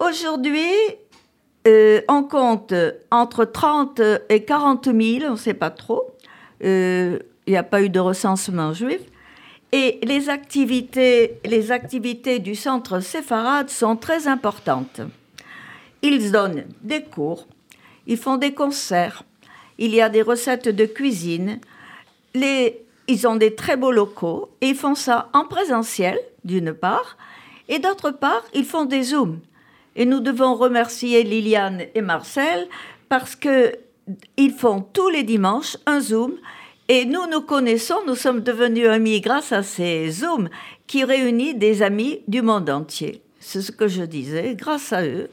Aujourd'hui, 0.00 0.72
euh, 1.68 2.00
on 2.08 2.24
compte 2.24 2.74
entre 3.10 3.44
30 3.44 4.00
et 4.28 4.44
40 4.44 4.86
000, 4.86 4.98
on 5.26 5.32
ne 5.32 5.36
sait 5.36 5.54
pas 5.54 5.70
trop. 5.70 6.15
Euh, 6.64 7.18
il 7.46 7.50
n'y 7.52 7.56
a 7.56 7.62
pas 7.62 7.82
eu 7.82 7.88
de 7.88 8.00
recensement 8.00 8.72
juif. 8.72 9.00
Et 9.72 9.98
les 10.02 10.28
activités, 10.28 11.38
les 11.44 11.72
activités 11.72 12.38
du 12.38 12.54
centre 12.54 13.00
séfarade 13.00 13.68
sont 13.68 13.96
très 13.96 14.26
importantes. 14.26 15.00
Ils 16.02 16.30
donnent 16.30 16.64
des 16.82 17.02
cours, 17.02 17.46
Ils 18.06 18.16
font 18.16 18.36
des 18.36 18.54
concerts. 18.54 19.24
Il 19.78 19.94
y 19.94 20.00
a 20.00 20.08
des 20.08 20.22
recettes 20.22 20.68
de 20.68 20.86
cuisine. 20.86 21.60
Ils 22.34 23.26
ont 23.26 23.36
des 23.36 23.54
très 23.54 23.76
beaux 23.76 23.92
locaux 23.92 24.50
et 24.60 24.68
ils 24.68 24.76
font 24.76 24.94
ça 24.94 25.28
en 25.32 25.44
présentiel, 25.44 26.18
d'une 26.44 26.72
part, 26.72 27.16
et 27.68 27.78
d'autre 27.78 28.10
part, 28.10 28.44
ils 28.54 28.64
font 28.64 28.84
des 28.84 29.02
zooms. 29.02 29.40
Et 29.96 30.04
nous 30.04 30.20
devons 30.20 30.54
remercier 30.54 31.22
Liliane 31.22 31.82
et 31.94 32.02
Marcel 32.02 32.68
parce 33.08 33.34
que 33.34 33.76
ils 34.36 34.52
font 34.52 34.80
tous 34.80 35.08
les 35.08 35.22
dimanches 35.22 35.76
un 35.86 36.00
zoom 36.00 36.34
et 36.88 37.04
nous 37.04 37.26
nous 37.30 37.40
connaissons, 37.40 37.96
nous 38.06 38.14
sommes 38.14 38.40
devenus 38.40 38.88
amis 38.88 39.20
grâce 39.20 39.52
à 39.52 39.62
ces 39.62 40.10
zooms 40.10 40.48
qui 40.86 41.04
réunissent 41.04 41.56
des 41.56 41.82
amis 41.82 42.20
du 42.28 42.42
monde 42.42 42.70
entier. 42.70 43.22
C'est 43.40 43.62
ce 43.62 43.72
que 43.72 43.88
je 43.88 44.02
disais, 44.02 44.54
grâce 44.54 44.92
à 44.92 45.04
eux. 45.04 45.28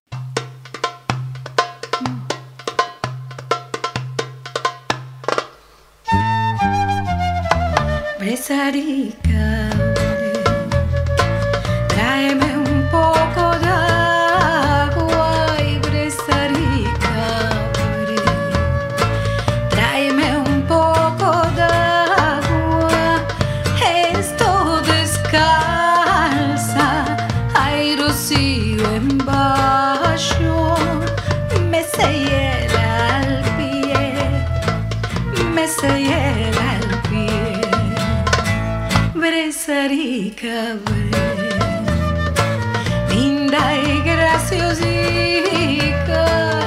Linda 43.09 43.77
y 43.77 44.01
graciosita 44.01 44.81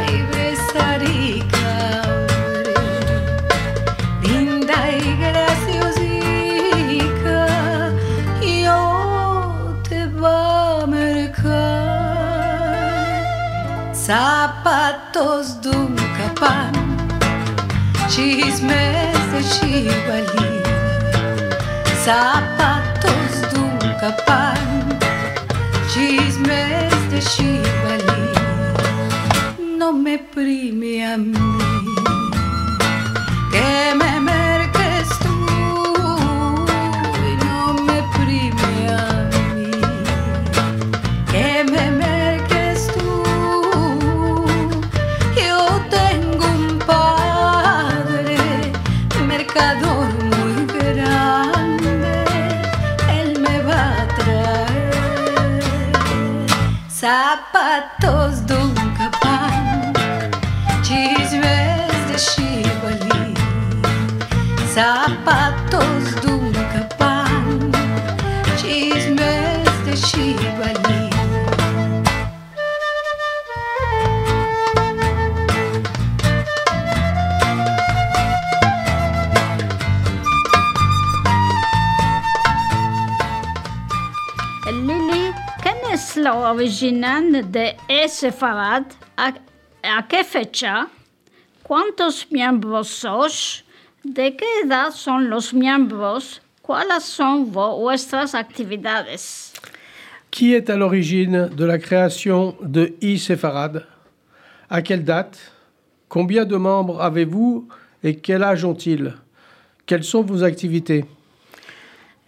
y 0.08 0.22
besarica, 0.34 2.02
linda 4.22 4.90
y 4.90 5.16
graciosita, 5.20 6.30
yo 8.64 9.76
te 9.86 10.06
va 10.06 10.82
a 10.82 10.86
mercar 10.86 11.36
zapatos 13.92 15.60
de 15.60 15.68
un 15.68 15.94
capán, 16.16 16.72
chismes 18.08 19.32
de 19.32 19.44
the. 24.10 24.55
Qui 100.32 100.54
est 100.54 100.68
à 100.68 100.76
l'origine 100.76 101.48
de 101.56 101.64
la 101.64 101.78
création 101.78 102.56
de 102.60 102.94
e-Séfarade 103.00 103.86
À 104.68 104.82
quelle 104.82 105.04
date? 105.04 105.52
Combien 106.08 106.44
de 106.44 106.56
membres 106.56 107.00
avez-vous 107.00 107.68
et 108.02 108.16
quel 108.16 108.42
âge 108.42 108.64
ont-ils? 108.64 109.14
Quelles 109.86 110.04
sont 110.04 110.22
vos 110.22 110.42
activités? 110.42 111.04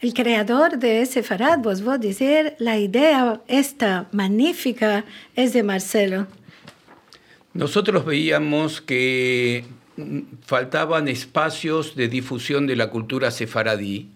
El 0.01 0.15
creador 0.15 0.79
de 0.79 1.03
ese 1.03 1.23
farad, 1.25 1.59
vos 1.59 1.83
vos 1.83 2.01
decir, 2.01 2.55
la 2.59 2.79
idea 2.79 3.41
esta 3.49 4.07
magnífica 4.13 5.05
es 5.35 5.53
de 5.53 5.65
Marcelo. 5.65 6.27
Nosotros 7.53 8.05
veíamos 8.05 8.81
que 8.81 9.65
mm, 9.97 10.21
faltaban 10.47 11.09
espacios 11.09 11.97
de 11.97 12.07
difusión 12.09 12.69
de 12.69 12.77
la 12.77 12.91
cultura 12.91 13.33
sefaradí, 13.33 14.09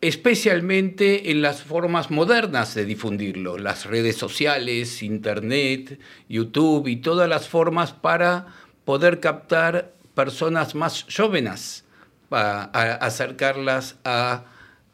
especialmente 0.00 1.30
en 1.30 1.42
las 1.42 1.62
formas 1.62 2.10
modernas 2.10 2.74
de 2.74 2.84
difundirlo, 2.84 3.56
las 3.56 3.86
redes 3.86 4.16
sociales, 4.16 5.02
Internet, 5.04 6.00
YouTube 6.28 6.88
y 6.88 6.96
todas 6.96 7.28
las 7.28 7.48
formas 7.48 7.92
para 7.92 8.46
poder 8.84 9.20
captar 9.20 9.92
personas 10.14 10.74
más 10.74 11.06
jóvenes, 11.16 11.84
para 12.28 12.64
a- 12.64 12.94
acercarlas 12.94 13.96
a 14.04 14.44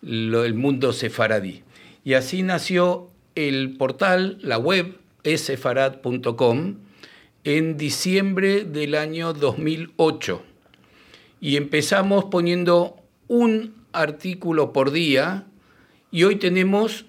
lo- 0.05 0.45
el 0.45 0.55
mundo 0.55 0.93
sefaradí. 0.93 1.63
Y 2.05 2.15
así 2.15 2.43
nació 2.43 3.11
el 3.35 3.77
portal, 3.77 4.39
la 4.43 4.59
web, 4.59 4.97
essefarad.com, 5.25 6.77
en 7.45 7.77
diciembre 7.77 8.65
del 8.65 8.95
año 8.95 9.33
2008 9.33 10.43
y 11.41 11.57
empezamos 11.57 12.25
poniendo 12.27 12.97
un 13.29 13.75
artículo 13.93 14.73
por 14.73 14.93
día 14.93 15.45
y 16.11 16.25
hoy 16.25 16.37
tenemos 16.37 17.05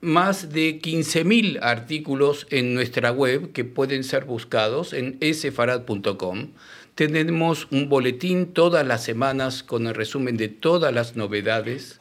más 0.00 0.52
de 0.52 0.80
15.000 0.80 1.58
artículos 1.60 2.46
en 2.50 2.72
nuestra 2.74 3.10
web 3.10 3.52
que 3.52 3.64
pueden 3.64 4.04
ser 4.04 4.24
buscados 4.24 4.92
en 4.92 5.18
sfarad.com. 5.20 6.50
Tenemos 6.94 7.66
un 7.70 7.88
boletín 7.88 8.52
todas 8.52 8.86
las 8.86 9.02
semanas 9.04 9.62
con 9.62 9.86
el 9.86 9.94
resumen 9.94 10.36
de 10.36 10.48
todas 10.48 10.94
las 10.94 11.16
novedades 11.16 11.98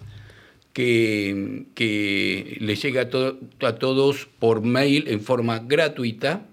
que, 0.80 1.66
que 1.76 2.56
les 2.62 2.82
llega 2.82 3.02
a, 3.02 3.10
to- 3.10 3.38
a 3.60 3.76
todos 3.76 4.30
por 4.40 4.62
mail 4.62 5.10
en 5.10 5.20
forma 5.20 5.60
gratuita. 5.60 6.46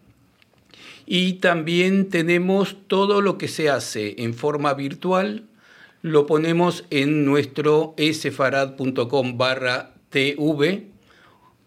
Y 1.07 1.35
también 1.35 2.09
tenemos 2.09 2.77
todo 2.89 3.21
lo 3.21 3.39
que 3.39 3.47
se 3.47 3.71
hace 3.71 4.17
en 4.19 4.35
forma 4.35 4.75
virtual, 4.75 5.45
lo 6.03 6.27
ponemos 6.27 6.85
en 6.91 7.25
nuestro 7.25 7.95
esfarad.com 7.99 9.39
barra 9.39 9.95
tv, 10.11 10.87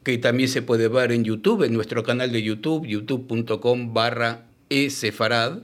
que 0.03 0.17
también 0.17 0.49
se 0.49 0.61
puede 0.61 0.89
ver 0.89 1.13
en 1.13 1.23
YouTube, 1.23 1.63
en 1.63 1.71
nuestro 1.71 2.03
canal 2.03 2.33
de 2.33 2.43
YouTube, 2.43 2.85
youtube.com 2.85 3.93
barra 3.93 4.47
esefarad. 4.69 5.59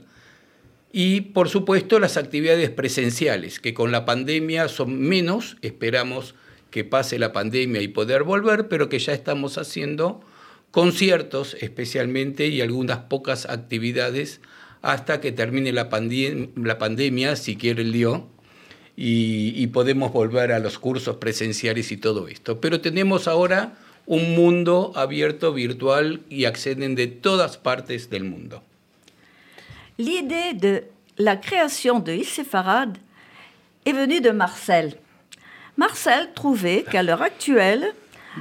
Y 0.92 1.20
por 1.20 1.50
supuesto 1.50 1.98
las 2.00 2.16
actividades 2.16 2.70
presenciales, 2.70 3.60
que 3.60 3.74
con 3.74 3.92
la 3.92 4.06
pandemia 4.06 4.68
son 4.68 4.98
menos, 4.98 5.58
esperamos 5.60 6.34
que 6.70 6.84
pase 6.84 7.18
la 7.18 7.32
pandemia 7.32 7.80
y 7.80 7.88
poder 7.88 8.22
volver, 8.22 8.68
pero 8.68 8.88
que 8.88 8.98
ya 8.98 9.12
estamos 9.12 9.58
haciendo 9.58 10.20
conciertos 10.70 11.56
especialmente 11.60 12.48
y 12.48 12.60
algunas 12.60 12.98
pocas 12.98 13.46
actividades 13.46 14.40
hasta 14.82 15.20
que 15.20 15.32
termine 15.32 15.72
la, 15.72 15.88
pandem- 15.88 16.50
la 16.56 16.78
pandemia, 16.78 17.36
si 17.36 17.56
quiere 17.56 17.82
el 17.82 17.92
Dios, 17.92 18.22
y, 18.98 19.66
podemos 19.68 20.12
volver 20.12 20.52
a 20.52 20.58
los 20.58 20.78
cursos 20.78 21.16
presenciales 21.16 21.92
y 21.92 21.98
todo 21.98 22.28
esto. 22.28 22.60
Pero 22.60 22.80
tenemos 22.80 23.28
ahora 23.28 23.74
un 24.06 24.34
mundo 24.34 24.92
abierto, 24.94 25.52
virtual, 25.52 26.20
y 26.30 26.46
acceden 26.46 26.94
de 26.94 27.06
todas 27.06 27.58
partes 27.58 28.08
del 28.08 28.24
mundo. 28.24 28.62
l'idée 29.98 30.54
de 30.54 30.90
la 31.18 31.36
création 31.36 32.00
de 32.00 32.16
Isséfarad 32.16 32.96
est 33.84 33.92
venue 33.92 34.20
de 34.20 34.32
Marcel. 34.32 34.98
Marcel 35.76 36.30
trouvait 36.34 36.84
qu'à 36.90 37.02
l'heure 37.02 37.22
actuelle, 37.22 37.92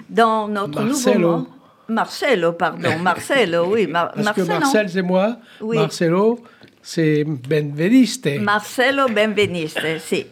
dans 0.09 0.47
notre 0.47 0.81
Marcelo. 0.81 1.15
nouveau 1.19 1.29
monde... 1.37 1.47
Marcelo, 1.87 2.53
pardon, 2.53 2.97
Marcelo, 2.99 3.65
oui. 3.67 3.85
Mar- 3.95 4.11
Parce 4.13 4.31
que 4.31 4.41
Marcel, 4.41 4.45
non. 4.47 4.59
Marcel, 4.59 4.89
c'est 4.89 5.01
moi. 5.01 5.37
Oui. 5.61 5.77
Marcelo, 5.77 6.39
c'est 6.81 7.23
Benveniste. 7.23 8.27
Marcelo 8.39 9.07
Benveniste, 9.07 9.79
si. 9.99 10.25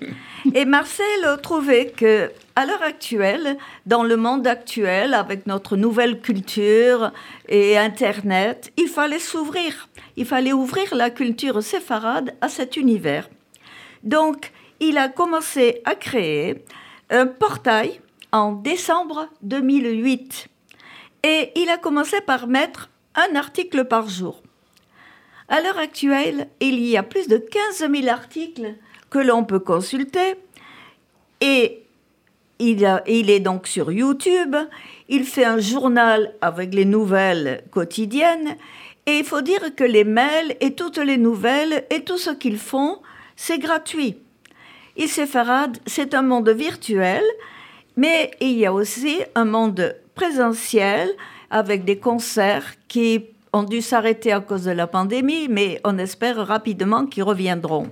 Et 0.54 0.66
Marcelo 0.66 1.38
trouvait 1.42 1.94
que, 1.96 2.32
à 2.56 2.66
l'heure 2.66 2.82
actuelle, 2.82 3.58
dans 3.86 4.04
le 4.04 4.18
monde 4.18 4.46
actuel, 4.48 5.14
avec 5.14 5.46
notre 5.48 5.78
nouvelle 5.78 6.20
culture 6.20 7.12
et 7.48 7.78
Internet, 7.78 8.72
il 8.78 8.88
fallait 8.88 9.20
s'ouvrir. 9.20 9.88
Il 10.18 10.26
fallait 10.26 10.54
ouvrir 10.54 10.94
la 10.96 11.10
culture 11.12 11.62
séfarade 11.64 12.34
à 12.42 12.50
cet 12.50 12.78
univers. 12.78 13.30
Donc, 14.04 14.52
il 14.80 14.98
a 14.98 15.08
commencé 15.08 15.82
à 15.86 15.96
créer 15.96 16.64
un 17.10 17.28
portail 17.28 18.02
en 18.32 18.54
décembre 18.54 19.30
2008. 19.42 20.48
Et 21.24 21.52
il 21.56 21.70
a 21.70 21.78
commencé 21.78 22.20
par 22.22 22.48
mettre 22.48 22.90
un 23.16 23.36
article 23.36 23.86
par 23.86 24.10
jour. 24.10 24.42
À 25.48 25.62
l'heure 25.62 25.78
actuelle, 25.78 26.48
il 26.60 26.80
y 26.80 26.98
a 26.98 27.04
plus 27.04 27.28
de 27.28 27.38
15 27.38 27.90
000 27.92 28.08
articles 28.08 28.76
que 29.10 29.20
l'on 29.20 29.44
peut 29.44 29.60
consulter 29.60 30.36
et 31.42 31.84
il, 32.60 33.02
il 33.08 33.30
est 33.30 33.40
donc 33.40 33.68
sur 33.68 33.92
YouTube. 33.92 34.56
Il 35.10 35.26
fait 35.26 35.46
un 35.46 35.60
journal 35.60 36.34
avec 36.42 36.74
les 36.74 36.86
nouvelles 36.86 37.64
quotidiennes 37.72 38.56
et 39.06 39.18
il 39.18 39.26
faut 39.26 39.42
dire 39.42 39.76
que 39.76 39.84
les 39.84 40.06
mails 40.06 40.56
et 40.62 40.74
toutes 40.74 40.98
les 40.98 41.18
nouvelles 41.18 41.86
et 41.90 42.04
tout 42.04 42.18
ce 42.18 42.30
qu'ils 42.32 42.58
font, 42.58 43.00
c'est 43.36 43.60
gratuit. 43.60 44.18
Isséfarad, 44.96 45.78
c'est 45.86 46.14
un 46.14 46.22
monde 46.22 46.50
virtuel, 46.50 47.24
mais 47.96 48.32
il 48.40 48.58
y 48.58 48.66
a 48.66 48.74
aussi 48.74 49.22
un 49.34 49.46
monde 49.46 49.96
présentiel 50.14 51.10
avec 51.50 51.84
des 51.84 51.98
concerts 51.98 52.76
qui 52.88 53.26
ont 53.54 53.64
dû 53.64 53.82
s'arrêter 53.82 54.32
à 54.32 54.40
cause 54.40 54.66
de 54.66 54.72
la 54.72 54.88
pandémie, 54.88 55.48
mais 55.50 55.80
on 55.84 55.98
espère 55.98 56.46
rapidement 56.46 57.06
qu'ils 57.06 57.24
reviendront. 57.24 57.88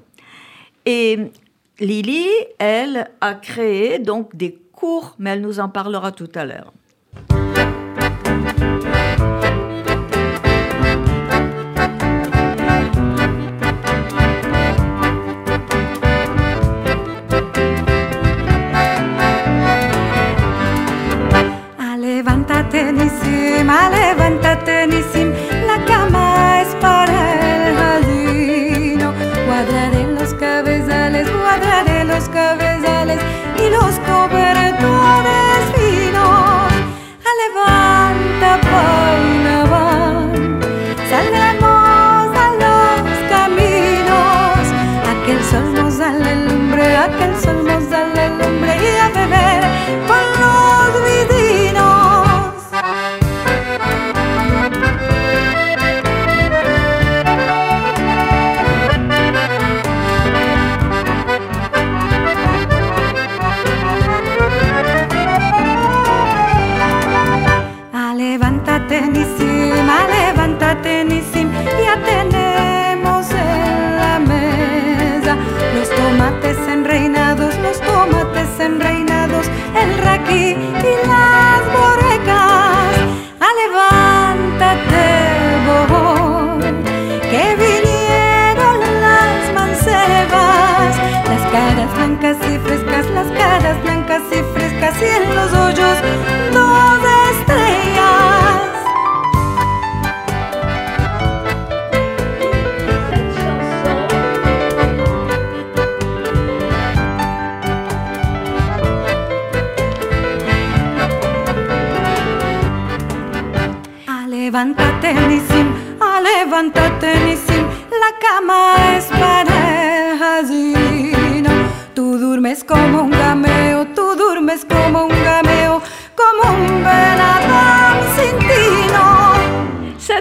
Et 0.86 1.32
Lily, 1.80 2.28
elle, 2.60 3.10
a 3.20 3.34
créé 3.34 4.00
donc 4.00 4.36
des 4.36 4.60
cours, 4.72 5.16
mais 5.18 5.32
elle 5.32 5.42
nous 5.42 5.60
en 5.60 5.70
parlera 5.70 6.12
tout 6.12 6.30
à 6.36 6.46
l'heure. 6.46 6.72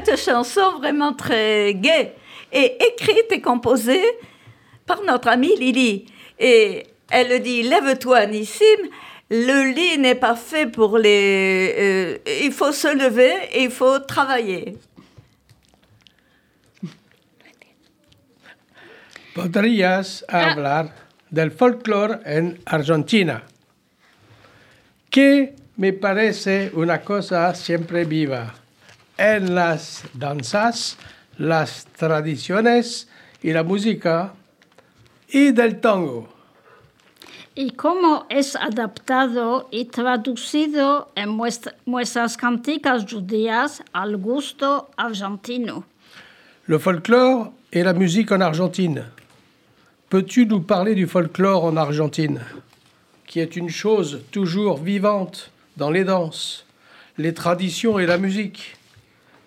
Cette 0.02 0.18
chanson 0.18 0.78
vraiment 0.78 1.12
très 1.12 1.74
gaie 1.74 2.14
est 2.50 2.78
écrite 2.82 3.30
et 3.32 3.40
composée 3.40 4.02
par 4.86 5.02
notre 5.02 5.28
amie 5.28 5.54
Lily. 5.58 6.06
Et 6.38 6.86
elle 7.10 7.42
dit 7.42 7.62
Lève-toi, 7.62 8.26
Nissim, 8.26 8.88
le 9.30 9.72
lit 9.74 9.98
n'est 9.98 10.14
pas 10.14 10.36
fait 10.36 10.66
pour 10.66 10.96
les. 10.96 11.74
euh, 11.78 12.18
il 12.42 12.52
faut 12.52 12.72
se 12.72 12.88
lever 12.96 13.32
et 13.52 13.64
il 13.64 13.70
faut 13.70 13.98
travailler. 13.98 14.78
Podrías 19.34 20.24
hablar 20.28 20.92
del 21.30 21.50
folclore 21.50 22.20
en 22.26 22.54
Argentina, 22.66 23.42
que 25.10 25.52
me 25.76 25.92
parece 25.92 26.70
una 26.74 27.02
cosa 27.02 27.54
siempre 27.54 28.04
viva. 28.04 28.54
En 29.20 29.54
las 29.54 30.04
danzas, 30.14 30.96
las 31.36 31.84
tradiciones 31.98 33.06
y 33.42 33.52
la 33.52 33.62
música 33.62 34.32
y 35.28 35.52
del 35.52 35.78
tango. 35.78 36.40
y 37.54 37.72
cómo 37.72 38.24
es 38.30 38.56
adaptado 38.56 39.68
y 39.70 39.84
traducido 39.84 41.10
en 41.14 41.36
nuestras 41.84 42.38
canticas 42.38 43.04
judías 43.04 43.82
al 43.92 44.16
gusto 44.16 44.88
argentino? 44.96 45.84
Le 46.66 46.78
folklore 46.78 47.52
et 47.70 47.84
la 47.84 47.92
musique 47.92 48.32
en 48.32 48.40
Argentine. 48.40 49.04
Peux-tu 50.08 50.46
nous 50.46 50.62
parler 50.62 50.94
du 50.94 51.06
folklore 51.06 51.64
en 51.64 51.76
Argentine, 51.76 52.40
qui 53.26 53.40
est 53.40 53.56
une 53.56 53.68
chose 53.68 54.22
toujours 54.30 54.78
vivante 54.78 55.50
dans 55.76 55.90
les 55.90 56.04
danses, 56.04 56.64
les 57.18 57.34
traditions 57.34 57.98
et 57.98 58.06
la 58.06 58.16
musique, 58.16 58.78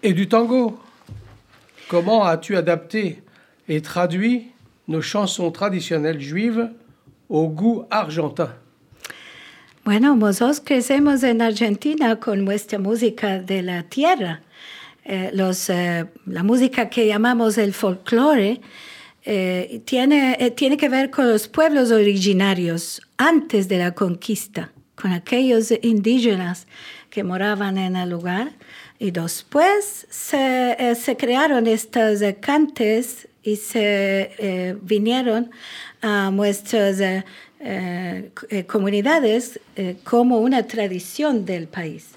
et 0.03 0.13
du 0.13 0.27
tango 0.27 0.79
Comment 1.89 2.25
as-tu 2.25 2.55
adapté 2.55 3.21
et 3.67 3.81
traduit 3.81 4.47
nos 4.87 5.01
chansons 5.01 5.51
traditionnelles 5.51 6.21
juives 6.21 6.69
au 7.29 7.47
goût 7.49 7.85
argentin? 7.91 8.49
Bueno, 9.85 10.15
nosotros 10.15 10.61
crecemos 10.61 11.23
en 11.23 11.41
Argentina 11.41 12.15
con 12.15 12.45
nuestra 12.45 12.79
música 12.79 13.39
de 13.39 13.61
la 13.61 13.83
tierra. 13.83 14.41
Eh, 15.05 15.29
los, 15.33 15.69
eh, 15.69 16.05
la 16.25 16.43
música 16.43 16.89
que 16.89 17.05
llamamos 17.05 17.57
el 17.57 17.73
folclore 17.73 18.61
eh, 19.25 19.81
tiene, 19.85 20.37
eh, 20.39 20.51
tiene 20.51 20.77
que 20.77 20.87
ver 20.87 21.11
con 21.11 21.29
los 21.29 21.47
pueblos 21.47 21.91
originarios 21.91 23.01
antes 23.17 23.67
de 23.67 23.77
la 23.77 23.91
conquista. 23.91 24.71
con 24.95 25.11
aquellos 25.11 25.73
indígenas 25.81 26.67
que 27.09 27.23
moraban 27.23 27.77
en 27.77 27.95
el 27.95 28.09
lugar. 28.09 28.51
Y 29.03 29.11
después 29.11 30.07
se, 30.09 30.77
eh, 30.79 30.95
se 30.95 31.17
crearon 31.17 31.67
estos 31.67 32.21
eh, 32.21 32.37
cantes 32.39 33.27
y 33.43 33.57
se 33.57 34.31
eh, 34.37 34.77
vinieron 34.81 35.51
a 36.01 36.31
nuestras 36.31 37.01
eh, 37.01 37.25
eh, 37.59 38.65
comunidades 38.65 39.59
como 40.05 40.37
una 40.37 40.63
tradición 40.67 41.43
del 41.43 41.67
país. 41.67 42.11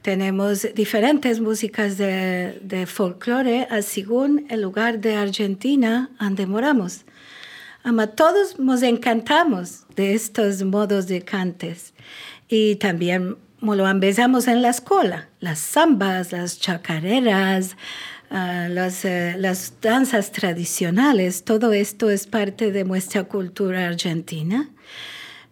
Tenemos 0.00 0.66
diferentes 0.74 1.38
músicas 1.38 1.98
de, 1.98 2.58
de 2.62 2.86
folclore 2.86 3.68
según 3.82 4.46
el 4.48 4.62
lugar 4.62 5.00
de 5.00 5.16
Argentina 5.16 6.08
donde 6.18 6.46
moramos. 6.46 7.04
Ama, 7.82 8.06
todos 8.06 8.58
nos 8.58 8.82
encantamos 8.82 9.84
de 9.96 10.14
estos 10.14 10.62
modos 10.62 11.08
de 11.08 11.20
cantes 11.20 11.92
y 12.48 12.76
también 12.76 13.36
lo 13.62 13.88
empezamos 13.88 14.48
en 14.48 14.60
la 14.60 14.70
escuela, 14.70 15.28
las 15.38 15.60
zambas, 15.60 16.32
las 16.32 16.58
chacareras, 16.58 17.76
uh, 18.30 18.68
las, 18.68 19.04
uh, 19.04 19.38
las 19.38 19.74
danzas 19.80 20.32
tradicionales, 20.32 21.44
todo 21.44 21.72
esto 21.72 22.10
es 22.10 22.26
parte 22.26 22.72
de 22.72 22.84
nuestra 22.84 23.24
cultura 23.24 23.86
argentina. 23.86 24.68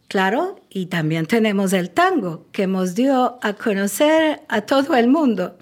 Claro, 0.08 0.60
y 0.68 0.86
también 0.86 1.26
tenemos 1.26 1.72
el 1.72 1.90
tango, 1.90 2.46
que 2.50 2.66
nos 2.66 2.96
dio 2.96 3.38
a 3.42 3.52
conocer 3.52 4.42
a 4.48 4.62
todo 4.62 4.96
el 4.96 5.06
mundo. 5.06 5.56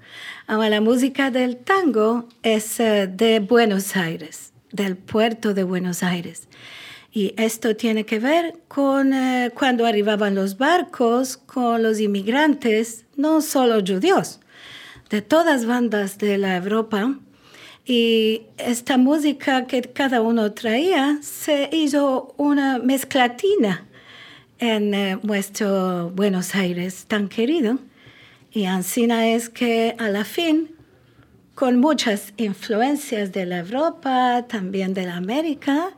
Ama, 0.47 0.69
la 0.69 0.81
música 0.81 1.29
del 1.29 1.57
tango 1.57 2.27
es 2.41 2.79
uh, 2.79 3.07
de 3.07 3.41
Buenos 3.41 3.95
Aires, 3.95 4.53
del 4.71 4.97
puerto 4.97 5.53
de 5.53 5.63
Buenos 5.63 6.01
Aires. 6.01 6.47
Y 7.11 7.33
esto 7.37 7.75
tiene 7.75 8.05
que 8.05 8.19
ver 8.19 8.59
con 8.67 9.13
eh, 9.13 9.51
cuando 9.57 9.85
arribaban 9.85 10.35
los 10.35 10.57
barcos 10.57 11.37
con 11.37 11.81
los 11.81 11.99
inmigrantes, 11.99 13.05
no 13.15 13.41
solo 13.41 13.79
judíos, 13.79 14.39
de 15.09 15.21
todas 15.21 15.65
bandas 15.65 16.19
de 16.19 16.37
la 16.37 16.57
Europa. 16.57 17.17
Y 17.85 18.43
esta 18.57 18.97
música 18.97 19.65
que 19.65 19.81
cada 19.81 20.21
uno 20.21 20.51
traía 20.51 21.17
se 21.23 21.69
hizo 21.71 22.35
una 22.37 22.77
mezclatina 22.77 23.87
en 24.59 24.93
eh, 24.93 25.17
nuestro 25.23 26.11
Buenos 26.11 26.53
Aires 26.53 27.05
tan 27.07 27.27
querido. 27.27 27.79
Y 28.51 28.65
Ancina 28.65 29.27
es 29.29 29.49
que 29.49 29.95
a 29.97 30.09
la 30.09 30.25
fin, 30.25 30.75
con 31.55 31.79
muchas 31.79 32.33
influencias 32.37 33.31
de 33.31 33.47
la 33.47 33.59
Europa, 33.59 34.45
también 34.47 34.93
de 34.93 35.05
la 35.05 35.15
América, 35.15 35.95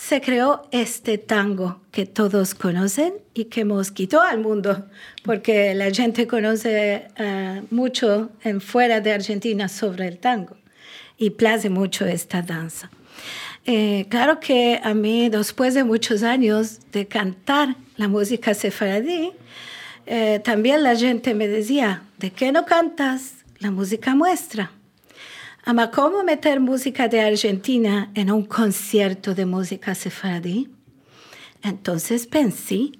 se 0.00 0.22
creó 0.22 0.62
este 0.70 1.18
tango 1.18 1.78
que 1.92 2.06
todos 2.06 2.54
conocen 2.54 3.12
y 3.34 3.44
que 3.44 3.66
mosquitó 3.66 4.22
al 4.22 4.40
mundo, 4.40 4.86
porque 5.22 5.74
la 5.74 5.90
gente 5.90 6.26
conoce 6.26 7.06
uh, 7.18 7.62
mucho 7.72 8.30
en 8.42 8.62
fuera 8.62 9.02
de 9.02 9.12
Argentina 9.12 9.68
sobre 9.68 10.08
el 10.08 10.18
tango 10.18 10.56
y 11.18 11.30
place 11.30 11.68
mucho 11.68 12.06
esta 12.06 12.40
danza. 12.40 12.90
Eh, 13.66 14.06
claro 14.08 14.40
que 14.40 14.80
a 14.82 14.94
mí, 14.94 15.28
después 15.28 15.74
de 15.74 15.84
muchos 15.84 16.22
años 16.22 16.78
de 16.92 17.06
cantar 17.06 17.76
la 17.98 18.08
música 18.08 18.54
sefaradí, 18.54 19.32
eh, 20.06 20.40
también 20.42 20.82
la 20.82 20.96
gente 20.96 21.34
me 21.34 21.46
decía, 21.46 22.04
¿de 22.18 22.30
qué 22.30 22.52
no 22.52 22.64
cantas 22.64 23.34
la 23.58 23.70
música 23.70 24.14
nuestra? 24.14 24.72
Ama, 25.64 25.90
¿cómo 25.90 26.24
meter 26.24 26.58
música 26.58 27.06
de 27.08 27.20
Argentina 27.20 28.10
en 28.14 28.30
un 28.30 28.46
concierto 28.46 29.34
de 29.34 29.44
música 29.44 29.94
sefaradí? 29.94 30.70
Entonces 31.62 32.26
pensé 32.26 32.92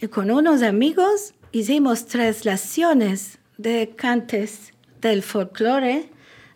y 0.00 0.08
con 0.08 0.30
unos 0.30 0.62
amigos 0.62 1.34
hicimos 1.52 2.06
traslaciones 2.06 3.38
de 3.58 3.92
cantes 3.94 4.72
del 5.02 5.22
folclore 5.22 6.08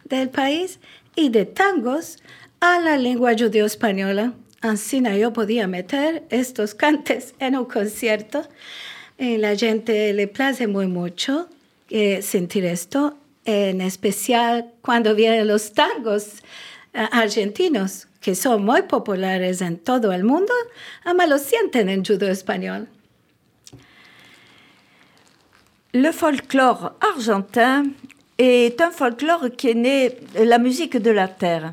del 0.05 0.31
país 0.31 0.81
y 1.15 1.29
de 1.29 1.45
tangos 1.45 2.17
a 2.61 2.81
la 2.81 2.97
lengua 2.97 3.33
judío-española. 3.39 4.33
Así 4.63 5.03
yo 5.19 5.35
podía 5.35 5.67
meter 5.67 6.25
estos 6.31 6.75
cantes 6.75 7.35
en 7.39 7.57
un 7.57 7.67
concierto. 7.67 8.49
Y 9.19 9.37
la 9.37 9.55
gente 9.57 10.13
le 10.15 10.27
place 10.27 10.67
muy 10.67 10.87
mucho 10.87 11.51
eh, 11.91 12.23
sentir 12.23 12.65
esto 12.65 13.20
en 13.45 13.81
especial 13.81 14.73
cuando 14.83 15.15
vienen 15.15 15.49
los 15.49 15.73
tangos 15.73 16.43
uh, 16.95 16.99
argentinos, 17.13 18.07
que 18.21 18.35
son 18.35 18.65
muy 18.65 18.83
populares 18.83 19.63
en 19.63 19.79
todo 19.79 20.13
el 20.13 20.25
mundo, 20.25 20.53
ama 21.05 21.27
lo 21.27 21.39
sienten 21.39 21.89
en 21.89 22.05
judo 22.05 22.29
espagnol. 22.29 22.89
Le 25.93 26.13
folklore 26.13 26.93
argentin 27.01 27.87
est 28.39 28.81
un 28.81 28.91
folklore 28.91 29.51
qui 29.57 29.71
est 29.71 29.75
né 29.75 30.11
de 30.39 30.45
la 30.45 30.59
musique 30.59 30.97
de 30.97 31.11
la 31.11 31.27
terre. 31.27 31.73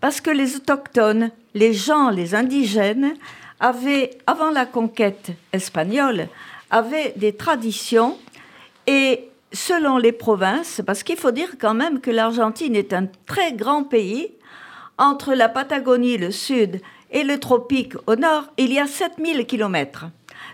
Parce 0.00 0.20
que 0.20 0.30
les 0.30 0.56
autochtones, 0.56 1.30
les 1.54 1.74
gens, 1.74 2.10
les 2.10 2.34
indigènes, 2.34 3.14
avaient, 3.58 4.18
avant 4.26 4.50
la 4.50 4.66
conquête 4.66 5.32
espagnole, 5.52 6.28
avaient 6.70 7.12
des 7.16 7.34
traditions 7.34 8.16
et 8.86 9.29
selon 9.52 9.98
les 9.98 10.12
provinces, 10.12 10.80
parce 10.86 11.02
qu'il 11.02 11.16
faut 11.16 11.30
dire 11.30 11.56
quand 11.60 11.74
même 11.74 12.00
que 12.00 12.10
l'Argentine 12.10 12.76
est 12.76 12.92
un 12.92 13.06
très 13.26 13.52
grand 13.52 13.84
pays, 13.84 14.32
entre 14.98 15.34
la 15.34 15.48
Patagonie, 15.48 16.18
le 16.18 16.30
sud, 16.30 16.80
et 17.10 17.24
le 17.24 17.40
tropique 17.40 17.94
au 18.06 18.16
nord, 18.16 18.44
il 18.56 18.72
y 18.72 18.78
a 18.78 18.86
7000 18.86 19.46
kilomètres. 19.46 20.06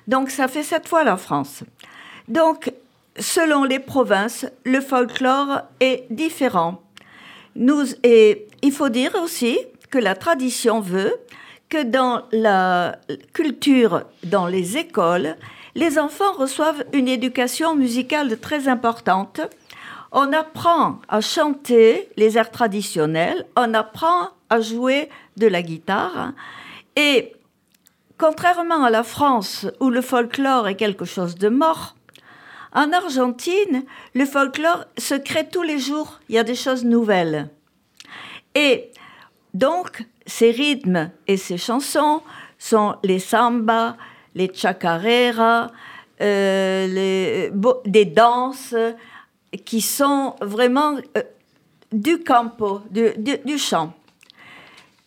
Donc 0.06 0.30
ça 0.30 0.48
fait 0.48 0.62
sept 0.62 0.88
fois 0.88 1.04
la 1.04 1.16
France. 1.16 1.64
Donc, 2.28 2.72
selon 3.18 3.64
les 3.64 3.78
provinces, 3.78 4.46
le 4.64 4.80
folklore 4.80 5.62
est 5.80 6.06
différent. 6.10 6.82
Nous, 7.54 7.84
et 8.02 8.46
il 8.62 8.72
faut 8.72 8.88
dire 8.88 9.14
aussi 9.22 9.58
que 9.90 9.98
la 9.98 10.14
tradition 10.14 10.80
veut 10.80 11.14
que 11.68 11.82
dans 11.82 12.22
la 12.32 12.98
culture, 13.32 14.02
dans 14.24 14.46
les 14.46 14.76
écoles, 14.76 15.36
les 15.76 15.98
enfants 15.98 16.32
reçoivent 16.32 16.84
une 16.94 17.06
éducation 17.06 17.76
musicale 17.76 18.40
très 18.40 18.66
importante. 18.66 19.42
On 20.10 20.32
apprend 20.32 21.00
à 21.06 21.20
chanter 21.20 22.08
les 22.16 22.38
airs 22.38 22.50
traditionnels, 22.50 23.46
on 23.56 23.74
apprend 23.74 24.30
à 24.48 24.60
jouer 24.62 25.10
de 25.36 25.46
la 25.46 25.60
guitare. 25.60 26.32
Et 26.96 27.34
contrairement 28.16 28.84
à 28.84 28.90
la 28.90 29.02
France, 29.02 29.66
où 29.80 29.90
le 29.90 30.00
folklore 30.00 30.66
est 30.66 30.76
quelque 30.76 31.04
chose 31.04 31.34
de 31.34 31.50
mort, 31.50 31.94
en 32.72 32.92
Argentine, 32.92 33.84
le 34.14 34.24
folklore 34.24 34.86
se 34.96 35.14
crée 35.14 35.46
tous 35.46 35.62
les 35.62 35.78
jours, 35.78 36.20
il 36.30 36.36
y 36.36 36.38
a 36.38 36.44
des 36.44 36.54
choses 36.54 36.84
nouvelles. 36.84 37.50
Et 38.54 38.92
donc, 39.52 40.06
ces 40.24 40.50
rythmes 40.52 41.10
et 41.26 41.36
ces 41.36 41.58
chansons 41.58 42.22
sont 42.58 42.96
les 43.02 43.18
sambas, 43.18 43.96
les 44.36 44.52
chacareras, 44.54 45.70
euh, 46.20 46.86
les, 46.86 47.50
des 47.86 48.04
danses 48.04 48.74
qui 49.64 49.80
sont 49.80 50.36
vraiment 50.40 50.96
euh, 51.16 51.22
du 51.90 52.22
campo, 52.22 52.82
du, 52.90 53.10
du, 53.16 53.38
du 53.44 53.58
chant. 53.58 53.94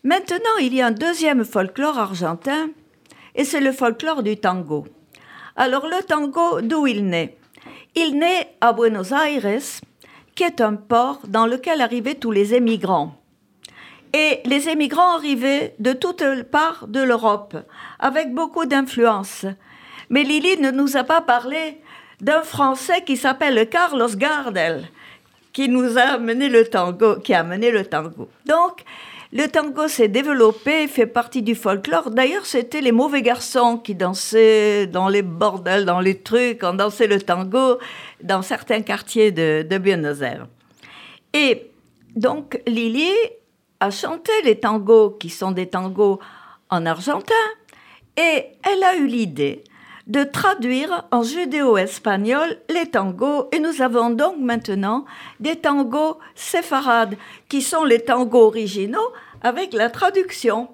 Maintenant, 0.02 0.56
il 0.60 0.74
y 0.74 0.82
a 0.82 0.86
un 0.86 0.90
deuxième 0.90 1.44
folklore 1.44 1.98
argentin, 1.98 2.70
et 3.34 3.44
c'est 3.44 3.60
le 3.60 3.72
folklore 3.72 4.22
du 4.22 4.36
tango. 4.36 4.86
Alors 5.56 5.86
le 5.86 6.02
tango, 6.02 6.60
d'où 6.60 6.86
il 6.86 7.06
naît? 7.06 7.36
Il 7.94 8.18
naît 8.18 8.56
à 8.60 8.72
Buenos 8.72 9.12
Aires, 9.12 9.60
qui 10.34 10.42
est 10.42 10.60
un 10.60 10.74
port 10.74 11.20
dans 11.28 11.46
lequel 11.46 11.80
arrivaient 11.80 12.14
tous 12.14 12.32
les 12.32 12.54
émigrants. 12.54 13.14
Et 14.12 14.40
les 14.44 14.68
émigrants 14.68 15.16
arrivaient 15.16 15.74
de 15.78 15.92
toutes 15.92 16.24
parts 16.50 16.86
de 16.88 17.00
l'Europe, 17.00 17.56
avec 17.98 18.34
beaucoup 18.34 18.66
d'influence. 18.66 19.46
Mais 20.08 20.24
Lily 20.24 20.58
ne 20.58 20.70
nous 20.70 20.96
a 20.96 21.04
pas 21.04 21.20
parlé 21.20 21.78
d'un 22.20 22.42
Français 22.42 23.02
qui 23.04 23.16
s'appelle 23.16 23.68
Carlos 23.68 24.08
Gardel, 24.16 24.88
qui 25.52 25.68
nous 25.68 25.96
a 25.96 26.02
amené 26.02 26.48
le 26.48 26.66
tango, 26.66 27.16
qui 27.16 27.34
a 27.34 27.40
amené 27.40 27.70
le 27.70 27.86
tango. 27.86 28.28
Donc, 28.46 28.84
le 29.32 29.46
tango 29.46 29.86
s'est 29.86 30.08
développé, 30.08 30.88
fait 30.88 31.06
partie 31.06 31.42
du 31.42 31.54
folklore. 31.54 32.10
D'ailleurs, 32.10 32.46
c'était 32.46 32.80
les 32.80 32.90
mauvais 32.90 33.22
garçons 33.22 33.78
qui 33.78 33.94
dansaient 33.94 34.88
dans 34.88 35.08
les 35.08 35.22
bordels, 35.22 35.84
dans 35.84 36.00
les 36.00 36.18
trucs, 36.18 36.64
on 36.64 36.74
dansait 36.74 37.06
le 37.06 37.20
tango 37.20 37.78
dans 38.22 38.42
certains 38.42 38.82
quartiers 38.82 39.30
de, 39.30 39.64
de 39.68 39.78
Buenos 39.78 40.20
Aires. 40.20 40.48
Et 41.32 41.70
donc, 42.16 42.60
Lily 42.66 43.12
a 43.80 43.90
chanté 43.90 44.32
les 44.44 44.60
tangos 44.60 45.10
qui 45.18 45.30
sont 45.30 45.52
des 45.52 45.68
tangos 45.68 46.20
en 46.68 46.86
argentin 46.86 47.34
et 48.16 48.46
elle 48.62 48.82
a 48.84 48.96
eu 48.96 49.06
l'idée 49.06 49.64
de 50.06 50.24
traduire 50.24 51.06
en 51.10 51.22
judéo-espagnol 51.22 52.58
les 52.68 52.86
tangos 52.90 53.48
et 53.52 53.58
nous 53.58 53.80
avons 53.80 54.10
donc 54.10 54.38
maintenant 54.38 55.04
des 55.38 55.56
tangos 55.56 56.18
séfarades 56.34 57.16
qui 57.48 57.62
sont 57.62 57.84
les 57.84 58.00
tangos 58.00 58.46
originaux 58.46 59.12
avec 59.42 59.72
la 59.72 59.88
traduction. 59.88 60.68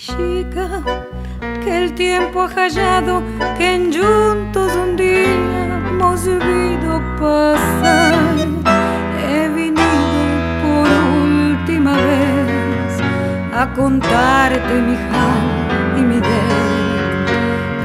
Chica 0.00 0.82
que 1.62 1.84
el 1.84 1.94
tiempo 1.94 2.42
ha 2.42 2.48
hallado 2.48 3.22
que 3.58 3.74
en 3.74 3.92
juntos 3.92 4.74
un 4.74 4.96
día 4.96 5.78
hemos 5.90 6.24
debido 6.24 7.00
pasar. 7.20 8.24
He 9.22 9.48
venido 9.48 10.22
por 10.62 10.88
última 11.22 11.92
vez 11.92 12.92
a 13.54 13.70
contarte 13.74 14.72
mi 14.88 14.96
hal 14.96 15.98
y 15.98 16.00
mi 16.00 16.18
del. 16.28 17.20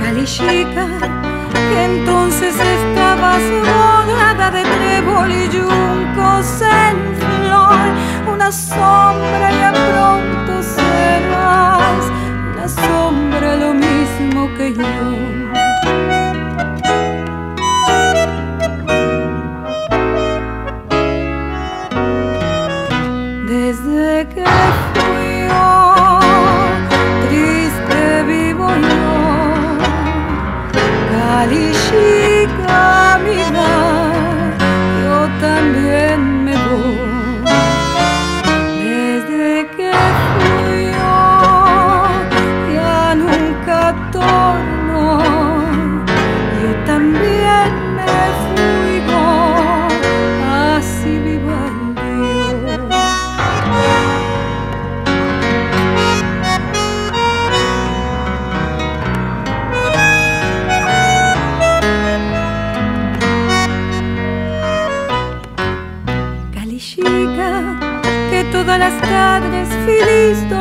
Cali 0.02 0.26
chica, 0.26 0.88
que 1.52 1.84
entonces 1.84 2.56
estabas 2.56 3.42
rodada 3.68 4.52
de 4.52 4.64
trébol 4.64 5.32
y 5.32 5.50
yuncos 5.50 6.62
en 6.62 6.96
flor, 7.20 8.34
una 8.34 8.52
sombra 8.54 9.52
y 9.52 9.62
a 9.62 9.74
pronto 9.74 10.55
una 12.66 12.68
sombra 12.68 13.56
lo 13.58 13.74
mismo 13.76 14.52
que 14.56 14.74
yo. 14.74 15.45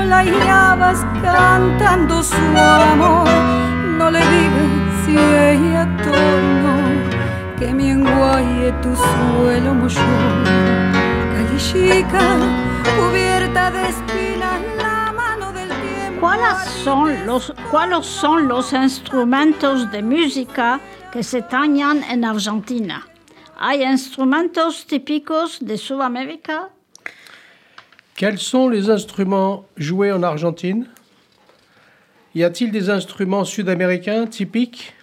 La 0.04 0.18
hallabas 0.18 1.04
cantando 1.22 2.22
su 2.22 2.36
amor. 2.56 3.28
No 3.98 4.10
le 4.10 4.18
digas 4.18 4.70
si 5.04 5.12
ella 5.16 5.84
torno, 6.02 6.72
que 7.58 7.72
mi 7.72 7.90
enguaye 7.90 8.72
tu 8.82 8.94
suelo 8.96 9.74
molló. 9.74 10.00
Cali 11.32 11.58
chica, 11.58 12.26
cubierta 12.98 13.70
de 13.70 13.88
espinas, 13.88 14.60
la 14.82 15.12
mano 15.12 15.52
del 15.52 15.68
tiempo. 15.68 16.20
¿Cuáles 16.20 16.58
son 16.84 17.26
los, 17.26 17.54
¿Cuáles 17.70 18.06
son 18.06 18.48
los 18.48 18.72
instrumentos 18.72 19.90
de 19.90 20.02
música 20.02 20.80
que 21.12 21.22
se 21.22 21.42
tañan 21.42 22.02
en 22.04 22.24
Argentina? 22.24 23.06
¿Hay 23.58 23.84
instrumentos 23.84 24.86
típicos 24.86 25.58
de 25.60 25.78
Sudamérica? 25.78 26.70
Quels 28.16 28.38
sont 28.38 28.68
les 28.68 28.90
instruments 28.90 29.64
joués 29.76 30.12
en 30.12 30.22
Argentine 30.22 30.86
Y 32.34 32.44
a-t-il 32.44 32.70
des 32.70 32.88
instruments 32.88 33.44
sud-américains 33.44 34.26
typiques 34.26 34.94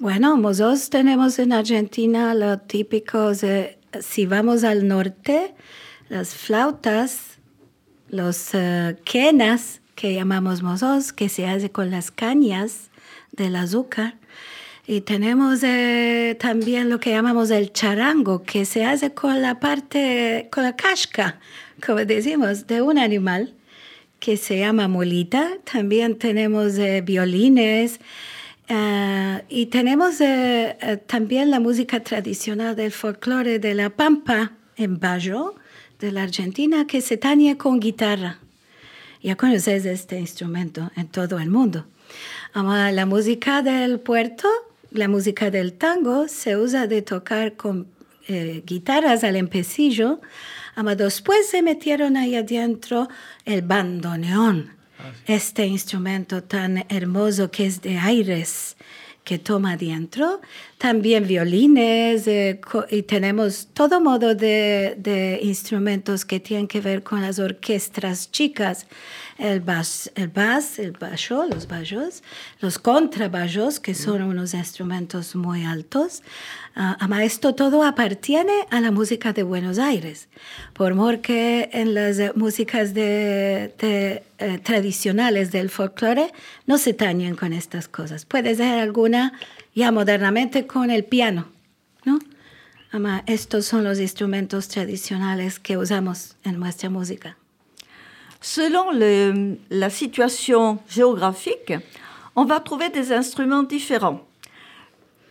Bueno, 0.00 0.36
nosotros 0.36 0.90
tenemos 0.90 1.38
en 1.38 1.52
Argentina 1.52 2.34
lo 2.34 2.58
típicos, 2.58 3.44
eh, 3.44 3.78
si 4.00 4.26
vamos 4.26 4.64
al 4.64 4.88
norte, 4.88 5.54
las 6.08 6.34
flautas, 6.34 7.38
los 8.08 8.54
eh, 8.54 8.96
quenas 9.04 9.80
que 9.94 10.14
llamamos 10.14 10.62
nosotros, 10.62 11.12
que 11.12 11.28
se 11.28 11.46
hace 11.46 11.70
con 11.70 11.92
las 11.92 12.10
cañas 12.10 12.90
del 13.30 13.54
azúcar. 13.54 14.16
Y 14.86 15.02
tenemos 15.02 15.62
eh, 15.62 16.36
también 16.40 16.90
lo 16.90 16.98
que 16.98 17.10
llamamos 17.10 17.50
el 17.50 17.72
charango, 17.72 18.42
que 18.42 18.64
se 18.64 18.84
hace 18.84 19.14
con 19.14 19.40
la 19.40 19.60
parte, 19.60 20.48
con 20.52 20.64
la 20.64 20.74
casca, 20.74 21.38
como 21.84 22.04
decimos, 22.04 22.66
de 22.66 22.82
un 22.82 22.98
animal 22.98 23.54
que 24.20 24.36
se 24.36 24.58
llama 24.58 24.88
molita. 24.88 25.50
También 25.70 26.18
tenemos 26.18 26.78
eh, 26.78 27.02
violines. 27.02 28.00
eh, 28.68 29.42
y 29.48 29.66
tenemos 29.66 30.20
eh, 30.20 30.76
eh, 30.80 30.96
también 31.06 31.50
la 31.50 31.60
música 31.60 32.00
tradicional 32.00 32.74
del 32.76 32.92
folclore 32.92 33.58
de 33.58 33.74
la 33.74 33.90
Pampa 33.90 34.52
en 34.76 34.98
Bayo, 34.98 35.54
de 36.00 36.12
la 36.12 36.22
Argentina, 36.22 36.86
que 36.86 37.00
se 37.00 37.16
tañe 37.16 37.56
con 37.56 37.78
guitarra. 37.80 38.38
Ya 39.22 39.36
conoces 39.36 39.84
este 39.86 40.18
instrumento 40.18 40.90
en 40.96 41.08
todo 41.08 41.38
el 41.38 41.50
mundo. 41.50 41.86
La 42.54 43.06
música 43.06 43.62
del 43.62 43.98
puerto, 44.00 44.48
la 44.90 45.08
música 45.08 45.50
del 45.50 45.72
tango, 45.72 46.28
se 46.28 46.56
usa 46.56 46.86
de 46.86 47.02
tocar 47.02 47.54
con 47.54 47.86
eh, 48.28 48.62
guitarras 48.66 49.24
al 49.24 49.36
empecillo. 49.36 50.20
Ama 50.76 50.94
después 50.96 51.48
se 51.48 51.62
metieron 51.62 52.16
ahí 52.16 52.34
adentro 52.34 53.08
el 53.44 53.62
bandoneón, 53.62 54.72
este 55.26 55.66
instrumento 55.66 56.42
tan 56.42 56.84
hermoso 56.88 57.50
que 57.50 57.66
es 57.66 57.80
de 57.80 57.98
aires 57.98 58.76
que 59.24 59.38
toma 59.38 59.72
adentro. 59.72 60.40
También 60.78 61.26
violines 61.26 62.26
eh, 62.26 62.60
y 62.90 63.02
tenemos 63.02 63.68
todo 63.72 64.00
modo 64.00 64.34
de, 64.34 64.96
de 64.98 65.40
instrumentos 65.42 66.24
que 66.24 66.40
tienen 66.40 66.68
que 66.68 66.80
ver 66.80 67.02
con 67.02 67.22
las 67.22 67.38
orquestas 67.38 68.30
chicas. 68.30 68.86
El 69.38 69.60
bas, 69.60 70.12
el 70.14 70.28
bas, 70.28 70.78
el 70.78 70.92
bajo, 70.92 71.46
los 71.46 71.66
bajos, 71.66 72.22
los 72.60 72.78
contrabajos, 72.78 73.80
que 73.80 73.94
son 73.94 74.22
unos 74.22 74.54
instrumentos 74.54 75.34
muy 75.34 75.64
altos. 75.64 76.22
Ah, 76.76 76.96
ama 76.98 77.22
esto 77.22 77.54
todo 77.54 77.84
appartiene 77.84 78.52
a 78.70 78.80
la 78.80 78.90
música 78.90 79.32
de 79.32 79.44
Buenos 79.44 79.78
Aires, 79.78 80.28
por 80.72 80.94
mor 80.94 81.20
que 81.20 81.70
en 81.72 81.94
las 81.94 82.18
eh, 82.18 82.32
músicas 82.34 82.94
de, 82.94 83.72
de, 83.78 84.24
eh, 84.38 84.58
tradicionales 84.58 85.52
del 85.52 85.70
folclore 85.70 86.32
no 86.66 86.76
se 86.78 86.92
tañen 86.92 87.36
con 87.36 87.52
estas 87.52 87.86
cosas. 87.86 88.24
Puede 88.24 88.56
ser 88.56 88.80
alguna 88.80 89.34
ya 89.72 89.92
modernamente 89.92 90.66
con 90.66 90.90
el 90.90 91.04
piano, 91.04 91.46
¿no? 92.04 92.18
Ama, 92.90 93.22
estos 93.26 93.66
son 93.66 93.84
los 93.84 94.00
instrumentos 94.00 94.66
tradicionales 94.66 95.60
que 95.60 95.76
usamos 95.76 96.34
en 96.42 96.58
nuestra 96.58 96.90
música. 96.90 97.36
Selon 98.40 98.98
le- 98.98 99.58
la 99.68 99.90
situation 99.90 100.80
géographique, 100.88 101.80
on 102.34 102.46
va 102.50 102.60
trouver 102.64 102.90
des 102.90 103.10
instruments 103.12 103.68
différents. 103.68 104.22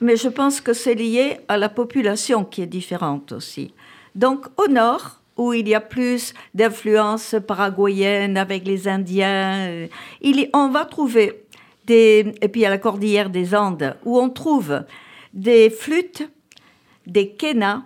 Mais 0.04 0.18
je 0.18 0.28
pense 0.28 0.60
que 0.60 0.74
c'est 0.74 0.96
lié 0.96 1.38
à 1.48 1.56
la 1.56 1.70
population 1.70 2.44
qui 2.44 2.62
est 2.62 2.66
différente 2.80 3.32
aussi. 3.32 3.74
Donc 4.16 4.48
au 4.58 4.68
nord, 4.68 5.22
où 5.38 5.54
il 5.54 5.66
y 5.70 5.74
a 5.74 5.80
plus 5.80 6.34
d'influence 6.54 7.36
paraguayenne 7.48 8.36
avec 8.36 8.68
les 8.68 8.90
Indiens, 8.90 9.70
euh, 9.70 9.88
il 10.22 10.42
y- 10.42 10.50
on 10.54 10.68
va 10.68 10.84
trouver 10.84 11.46
des... 11.86 12.36
Et 12.42 12.50
puis 12.50 12.66
à 12.66 12.70
la 12.70 12.80
cordillère 12.80 13.30
des 13.30 13.56
Andes, 13.56 13.96
où 14.04 14.20
on 14.20 14.30
trouve 14.30 14.84
des 15.34 15.70
flûtes, 15.70 16.30
des 17.08 17.30
quenas, 17.30 17.84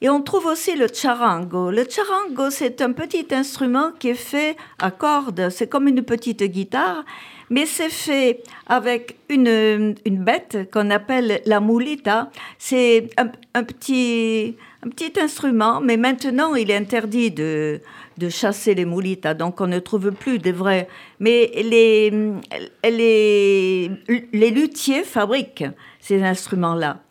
et 0.00 0.08
on 0.08 0.22
trouve 0.22 0.46
aussi 0.46 0.74
le 0.76 0.86
charango. 0.92 1.70
Le 1.70 1.84
charango, 1.88 2.48
c'est 2.48 2.80
un 2.80 2.92
petit 2.92 3.26
instrument 3.32 3.92
qui 3.98 4.08
est 4.08 4.14
fait 4.32 4.56
à 4.78 4.90
cordes. 4.90 5.50
C'est 5.50 5.68
comme 5.68 5.88
une 5.88 6.02
petite 6.02 6.42
guitare, 6.42 7.04
mais 7.50 7.66
c'est 7.66 7.90
fait 7.90 8.42
avec 8.66 9.16
une, 9.28 9.94
une 10.04 10.24
bête 10.24 10.70
qu'on 10.72 10.90
appelle 10.90 11.42
la 11.46 11.60
mulita. 11.60 12.30
C'est 12.58 13.10
un, 13.16 13.30
un 13.54 13.64
petit, 13.64 14.56
un 14.84 14.88
petit 14.88 15.18
instrument, 15.20 15.80
mais 15.80 15.96
maintenant 15.96 16.54
il 16.54 16.70
est 16.70 16.76
interdit 16.76 17.30
de, 17.30 17.80
de 18.18 18.28
chasser 18.28 18.74
les 18.74 18.84
moulitas, 18.84 19.34
donc 19.34 19.60
on 19.60 19.66
ne 19.66 19.78
trouve 19.78 20.12
plus 20.12 20.38
des 20.38 20.52
vrais. 20.52 20.88
Mais 21.20 21.50
les, 21.54 22.10
les, 22.84 23.90
les 24.32 24.50
luthiers 24.50 25.04
fabriquent 25.04 25.66
ces 26.00 26.22
instruments-là. 26.22 27.02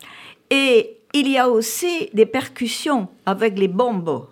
Et 0.50 0.98
il 1.12 1.28
y 1.28 1.38
a 1.38 1.48
aussi 1.48 2.10
des 2.12 2.26
percussions 2.26 3.08
avec 3.24 3.58
les 3.58 3.68
bombos. 3.68 4.28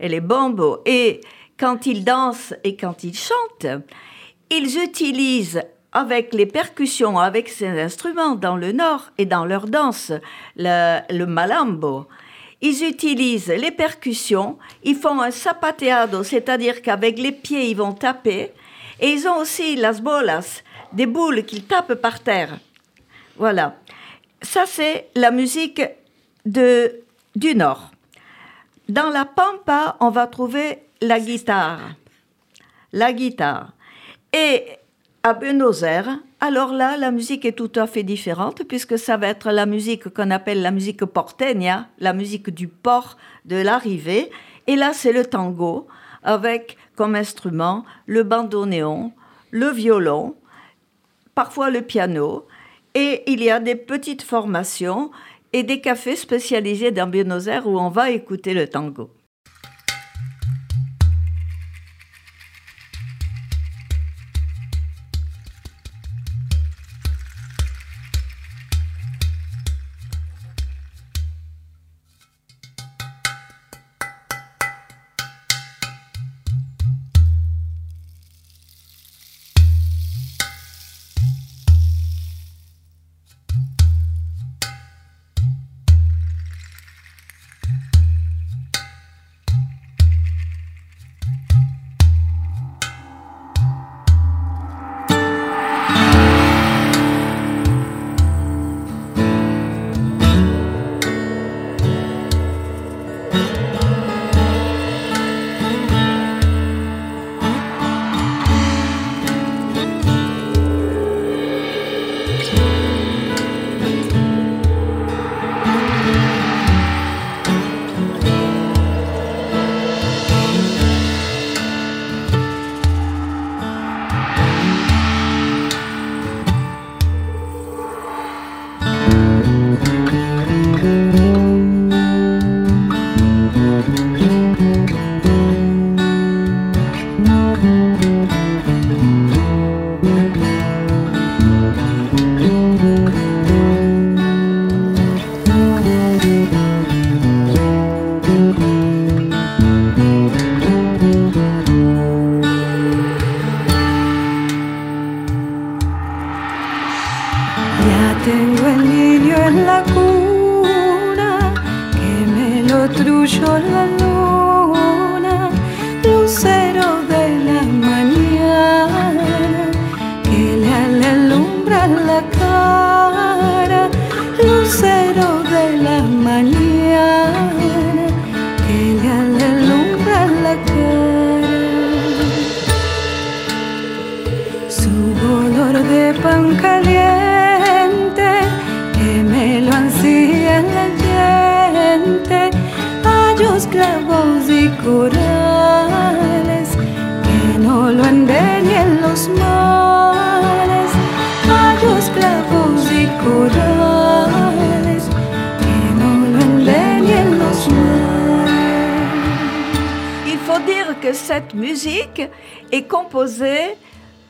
Et 0.00 0.08
les 0.08 0.20
bombos. 0.20 0.78
Et 0.86 1.20
quand 1.58 1.86
ils 1.86 2.04
dansent 2.04 2.54
et 2.62 2.76
quand 2.76 3.02
ils 3.02 3.16
chantent, 3.16 3.82
ils 4.50 4.82
utilisent 4.82 5.62
avec 5.92 6.34
les 6.34 6.46
percussions, 6.46 7.18
avec 7.18 7.48
ces 7.48 7.68
instruments 7.80 8.34
dans 8.34 8.56
le 8.56 8.72
Nord 8.72 9.10
et 9.18 9.24
dans 9.24 9.44
leur 9.44 9.66
danse, 9.66 10.12
le, 10.56 11.24
malambo. 11.24 12.06
Ils 12.60 12.84
utilisent 12.84 13.48
les 13.48 13.70
percussions, 13.70 14.58
ils 14.82 14.96
font 14.96 15.20
un 15.20 15.30
zapateado, 15.30 16.22
c'est-à-dire 16.24 16.82
qu'avec 16.82 17.18
les 17.18 17.32
pieds 17.32 17.70
ils 17.70 17.76
vont 17.76 17.92
taper, 17.92 18.52
et 19.00 19.10
ils 19.12 19.28
ont 19.28 19.38
aussi 19.38 19.76
las 19.76 20.00
bolas, 20.00 20.62
des 20.92 21.06
boules 21.06 21.44
qu'ils 21.44 21.64
tapent 21.64 21.94
par 21.94 22.20
terre. 22.20 22.58
Voilà. 23.36 23.76
Ça, 24.42 24.64
c'est 24.66 25.08
la 25.14 25.30
musique 25.30 25.82
du 26.44 27.54
Nord. 27.54 27.90
Dans 28.88 29.10
la 29.10 29.24
pampa, 29.24 29.96
on 30.00 30.10
va 30.10 30.26
trouver 30.26 30.78
la 31.00 31.20
guitare. 31.20 31.80
La 32.92 33.12
guitare. 33.12 33.72
Et 34.32 34.64
à 35.22 35.32
Buenos 35.34 35.82
Aires, 35.82 36.18
alors 36.40 36.72
là, 36.72 36.96
la 36.96 37.10
musique 37.10 37.44
est 37.44 37.52
tout 37.52 37.72
à 37.74 37.86
fait 37.86 38.02
différente 38.02 38.62
puisque 38.64 38.98
ça 38.98 39.16
va 39.16 39.28
être 39.28 39.50
la 39.50 39.66
musique 39.66 40.08
qu'on 40.12 40.30
appelle 40.30 40.62
la 40.62 40.70
musique 40.70 41.04
porteña, 41.04 41.88
la 41.98 42.12
musique 42.12 42.50
du 42.50 42.68
port 42.68 43.16
de 43.44 43.56
l'arrivée. 43.56 44.30
Et 44.66 44.76
là, 44.76 44.92
c'est 44.92 45.12
le 45.12 45.24
tango 45.24 45.88
avec 46.22 46.76
comme 46.94 47.14
instrument 47.14 47.84
le 48.06 48.22
bandoneon, 48.22 49.12
le 49.50 49.70
violon, 49.70 50.36
parfois 51.34 51.70
le 51.70 51.82
piano. 51.82 52.46
Et 52.94 53.22
il 53.26 53.42
y 53.42 53.50
a 53.50 53.60
des 53.60 53.76
petites 53.76 54.22
formations 54.22 55.10
et 55.52 55.62
des 55.62 55.80
cafés 55.80 56.16
spécialisés 56.16 56.90
dans 56.90 57.08
Buenos 57.08 57.46
Aires 57.46 57.66
où 57.66 57.78
on 57.78 57.88
va 57.88 58.10
écouter 58.10 58.54
le 58.54 58.68
tango. 58.68 59.10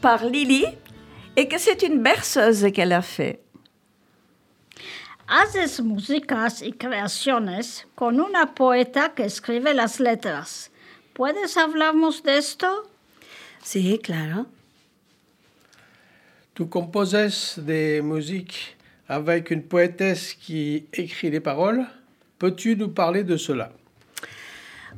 Par 0.09 0.25
Lily 0.25 0.65
et 1.37 1.49
que 1.49 1.59
c'est 1.59 1.83
une 1.83 2.03
berceuse 2.03 2.73
qu'elle 2.73 2.95
a 2.95 3.03
fait. 3.03 3.41
Haces 5.27 5.83
músicas 5.83 6.63
y 6.63 6.73
creaciones 6.73 7.87
con 7.95 8.19
una 8.19 8.55
poeta 8.55 9.13
que 9.15 9.25
escribe 9.25 9.75
las 9.75 10.01
letras. 10.01 10.71
¿Puedes 11.13 11.59
hablarnos 11.59 12.23
de 12.23 12.39
esto? 12.39 12.89
Sí, 13.63 14.01
claro. 14.03 14.47
Tu 16.55 16.71
composes 16.71 17.59
des 17.59 18.01
musiques 18.01 18.79
avec 19.09 19.51
une 19.51 19.63
poétesse 19.63 20.33
qui 20.33 20.87
écrit 20.95 21.31
les 21.31 21.41
paroles. 21.41 21.85
Peux-tu 22.39 22.77
nous 22.77 22.95
parler 22.95 23.25
de 23.25 23.37
cela? 23.37 23.73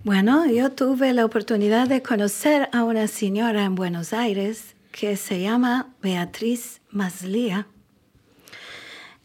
Bueno, 0.05 0.47
yo 0.47 0.71
tuve 0.71 1.13
la 1.13 1.25
oportunidad 1.25 1.89
de 1.89 2.01
conocer 2.01 2.69
a 2.73 2.85
una 2.85 3.09
señora 3.09 3.65
en 3.65 3.75
Buenos 3.75 4.13
Aires 4.13 4.77
que 4.93 5.17
se 5.17 5.41
llama 5.41 5.95
Beatriz 6.03 6.81
Maslía. 6.91 7.67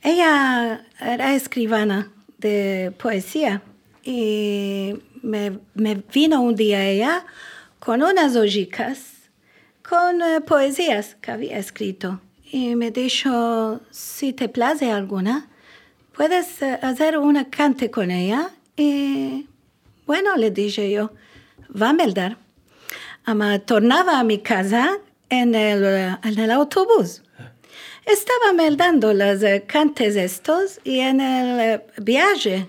Ella 0.01 0.86
era 0.99 1.36
escribana 1.36 2.11
de 2.38 2.93
poesía 2.97 3.61
y 4.03 4.93
me, 5.22 5.59
me 5.74 5.95
vino 6.13 6.41
un 6.41 6.55
día 6.55 6.86
ella 6.86 7.26
con 7.80 8.03
unas 8.03 8.36
hojicas 8.36 9.16
con 9.88 10.22
eh, 10.22 10.41
poesías 10.41 11.16
que 11.22 11.32
había 11.32 11.57
escrito 11.57 12.20
y 12.51 12.76
me 12.76 12.91
dijo, 12.91 13.82
si 13.91 14.34
te 14.34 14.49
place 14.49 14.91
alguna, 14.91 15.47
puedes 16.16 16.61
eh, 16.61 16.80
hacer 16.82 17.18
una 17.18 17.49
cante 17.49 17.91
con 17.91 18.11
ella 18.11 18.51
y 18.78 19.47
bueno, 20.05 20.36
le 20.36 20.51
dije 20.51 20.91
yo, 20.91 21.11
va 21.70 21.89
a 21.89 21.93
meldar. 21.93 22.38
Ama 23.26 23.59
tornaba 23.59 24.20
a 24.20 24.24
mi 24.24 24.39
casa 24.39 24.99
en 25.30 25.56
el, 25.56 25.84
eh, 25.84 26.18
en 26.24 26.40
el 26.40 26.52
autobús. 26.52 27.22
Estaba 28.06 28.54
meldando 28.54 29.14
las 29.14 29.42
eh, 29.42 29.64
cantes 29.66 30.16
estos 30.16 30.80
y 30.84 31.00
en 31.00 31.22
el 31.22 31.60
eh, 31.60 31.86
viaje 31.98 32.68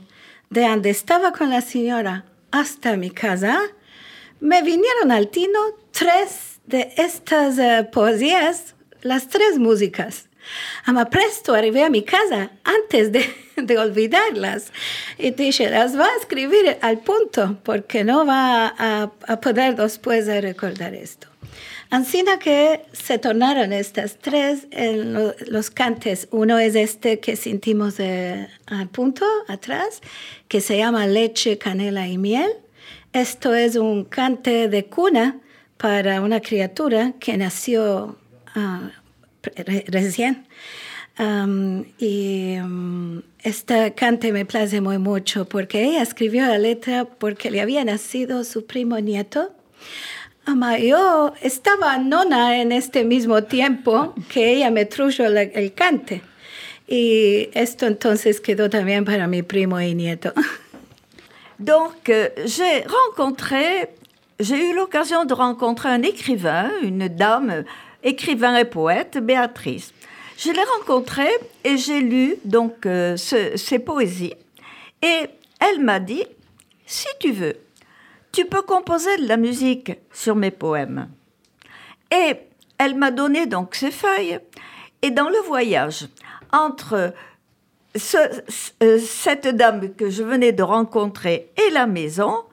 de 0.51 0.63
donde 0.63 0.91
estaba 0.91 1.33
con 1.33 1.51
la 1.51 1.61
señora 1.61 2.25
hasta 2.51 2.97
mi 2.97 3.11
casa, 3.11 3.61
me 4.41 4.63
vinieron 4.63 5.11
al 5.11 5.29
tino 5.29 5.59
tres 5.91 6.61
de 6.67 6.93
estas 6.97 7.87
poesías, 7.91 8.75
las 9.03 9.29
tres 9.29 9.59
músicas. 9.59 10.29
Ama 10.85 11.11
presto 11.11 11.55
arribé 11.55 11.83
a 11.83 11.91
mi 11.91 12.03
casa 12.03 12.53
antes 12.63 13.11
de, 13.13 13.29
de 13.57 13.79
olvidarlas 13.79 14.73
y 15.19 15.33
dije, 15.33 15.69
las 15.69 15.99
va 15.99 16.07
a 16.07 16.17
escribir 16.21 16.79
al 16.81 17.01
punto 17.01 17.59
porque 17.65 18.05
no 18.05 18.25
va 18.25 18.69
a, 18.79 19.11
a 19.27 19.41
poder 19.41 19.75
después 19.75 20.27
de 20.27 20.41
recordar 20.41 20.95
esto. 20.95 21.29
Así 21.91 22.25
que 22.41 22.83
se 22.93 23.19
tornaron 23.19 23.73
estas 23.73 24.19
tres 24.19 24.67
en 24.71 25.13
lo- 25.15 25.35
los 25.47 25.71
cantes. 25.71 26.29
Uno 26.31 26.59
es 26.59 26.75
este 26.75 27.21
que 27.21 27.37
sentimos 27.37 27.97
de, 27.97 28.49
al 28.67 28.89
punto 28.89 29.25
atrás, 29.49 30.01
que 30.49 30.61
se 30.61 30.77
llama 30.79 31.07
leche, 31.07 31.59
canela 31.59 32.09
y 32.09 32.19
miel. 32.19 32.51
Esto 33.13 33.55
es 33.55 33.77
un 33.77 34.05
cante 34.05 34.69
de 34.69 34.87
cuna 34.87 35.39
para 35.77 36.21
una 36.23 36.41
criatura 36.41 37.13
que 37.21 37.37
nació 37.37 38.19
ah, 38.55 38.91
re- 39.55 39.85
recién. 39.87 40.47
Um, 41.19 41.85
y 41.99 42.57
um, 42.59 43.23
esta 43.43 43.95
cante 43.95 44.33
me 44.33 44.45
place 44.45 44.83
muy 44.83 44.99
mucho 44.99 45.47
porque 45.49 45.85
ella 45.85 46.03
escribió 46.03 46.45
la 46.47 46.59
letra 46.59 47.07
porque 47.07 47.51
le 47.51 47.63
había 47.63 47.83
nacido 47.85 48.45
su 48.45 48.67
primo 48.67 48.99
nieto. 48.99 49.53
Ama, 50.47 50.79
yo 50.79 51.33
estaba 51.43 51.99
nona 51.99 52.61
en 52.61 52.71
este 52.71 53.05
mismo 53.05 53.43
tiempo 53.43 54.15
que 54.29 54.53
ella 54.53 54.71
me 54.71 54.85
trujo 54.85 55.25
la- 55.29 55.43
el 55.43 55.73
cante. 55.75 56.23
Y 56.89 57.49
esto 57.53 57.87
entonces 57.87 58.41
quedó 58.41 58.71
también 58.71 59.05
para 59.05 59.27
mi 59.27 59.43
primo 59.43 59.81
y 59.81 59.95
nieto. 59.95 60.33
Donc, 61.59 62.09
j'ai 62.45 62.85
rencontré, 62.87 63.89
j'ai 64.39 64.71
eu 64.71 64.73
l'occasion 64.75 65.25
de 65.25 65.35
rencontrer 65.35 65.89
un 65.89 66.03
écrivain, 66.03 66.71
une 66.83 67.09
dame, 67.09 67.65
écrivain 68.05 68.57
et 68.57 68.67
poète, 68.67 69.19
Béatrice. 69.19 69.93
Je 70.39 70.53
l'ai 70.53 70.63
rencontrée 70.79 71.33
et 71.65 71.77
j'ai 71.79 72.01
lu 72.01 72.37
donc 72.45 72.87
euh, 72.87 73.17
ce- 73.17 73.57
ses 73.57 73.79
poésies. 73.81 74.35
Et 75.03 75.27
elle 75.59 75.81
m'a 75.81 75.99
dit, 75.99 76.25
si 76.87 77.09
tu 77.19 77.33
veux, 77.33 77.57
tu 78.37 78.45
peux 78.45 78.61
composer 78.61 79.17
de 79.17 79.27
la 79.29 79.39
musique 79.39 79.93
sur 80.13 80.37
mes 80.37 80.51
poèmes. 80.51 81.09
Et 82.13 82.35
elle 82.77 82.95
m'a 82.95 83.11
donné 83.11 83.47
donc 83.47 83.75
ses 83.75 83.91
feuilles. 83.91 84.39
Et 85.01 85.11
dans 85.11 85.31
le 85.31 85.39
voyage 85.47 86.07
entre 86.53 87.15
ce- 87.97 88.43
ce- 88.49 88.99
cette 88.99 89.49
dame 89.49 89.95
que 89.95 90.11
je 90.11 90.23
venais 90.23 90.53
de 90.53 90.63
rencontrer 90.63 91.51
et 91.67 91.71
la 91.73 91.87
maison, 91.87 92.45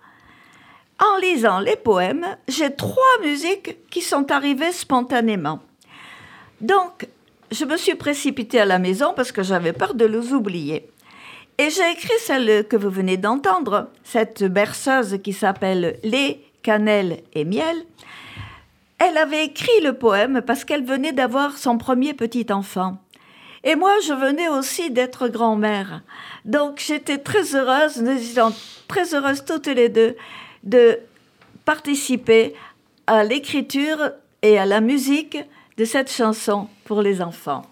en 1.00 1.18
lisant 1.18 1.60
les 1.60 1.76
poèmes, 1.76 2.38
j'ai 2.48 2.74
trois 2.74 3.20
musiques 3.22 3.90
qui 3.90 4.02
sont 4.02 4.32
arrivées 4.32 4.72
spontanément. 4.72 5.60
Donc, 6.62 7.08
je 7.52 7.66
me 7.66 7.76
suis 7.76 7.96
précipitée 7.96 8.62
à 8.62 8.66
la 8.66 8.80
maison 8.80 9.12
parce 9.14 9.34
que 9.34 9.44
j'avais 9.44 9.74
peur 9.74 9.96
de 9.96 10.06
les 10.06 10.32
oublier. 10.32 10.90
Et 11.60 11.70
j'ai 11.70 11.92
écrit 11.92 12.18
celle 12.20 12.68
que 12.68 12.76
vous 12.76 12.90
venez 12.90 13.18
d'entendre, 13.18 13.90
cette 14.04 14.44
berceuse 14.44 15.20
qui 15.24 15.34
s'appelle 15.34 16.00
Lait, 16.04 16.40
cannelle 16.64 17.22
et 17.34 17.46
miel. 17.46 17.76
Elle 18.98 19.18
avait 19.18 19.46
écrit 19.46 19.82
le 19.84 19.94
poème 19.94 20.42
parce 20.46 20.64
qu'elle 20.64 20.84
venait 20.84 21.12
d'avoir 21.12 21.58
son 21.58 21.78
premier 21.78 22.14
petit 22.14 22.48
enfant. 22.52 22.98
Et 23.64 23.76
moi, 23.76 23.94
je 24.06 24.14
venais 24.14 24.50
aussi 24.50 24.92
d'être 24.92 25.28
grand-mère. 25.28 26.02
Donc, 26.44 26.82
j'étais 26.86 27.18
très 27.20 27.56
heureuse, 27.56 28.02
nous 28.02 28.12
étions 28.12 28.54
très 28.88 29.14
heureuses 29.14 29.46
toutes 29.46 29.68
les 29.68 29.90
deux 29.90 30.16
de 30.64 31.00
participer 31.66 32.56
à 33.08 33.24
l'écriture 33.24 34.12
et 34.42 34.58
à 34.58 34.66
la 34.66 34.82
musique 34.82 35.38
de 35.78 35.86
cette 35.86 36.12
chanson 36.12 36.68
pour 36.84 37.02
les 37.02 37.22
enfants. 37.22 37.64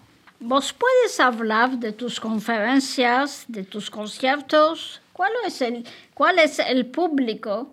¿Vos 0.44 0.74
puedes 0.74 1.20
hablar 1.20 1.78
de 1.78 1.92
tus 1.92 2.20
conferencias, 2.20 3.46
de 3.48 3.64
tus 3.64 3.92
conciertos? 3.92 5.00
¿Cuál 5.14 5.32
es 5.46 5.62
el, 5.62 5.84
cuál 6.16 6.40
es 6.40 6.58
el 6.58 6.88
público? 6.88 7.72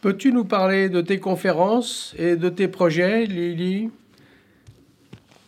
Peux-tu 0.00 0.30
nous 0.32 0.46
parler 0.46 0.88
de 0.88 1.02
tes 1.02 1.18
conférences 1.18 2.14
et 2.16 2.36
de 2.36 2.50
tes 2.50 2.68
projets, 2.68 3.26
Lily? 3.26 3.90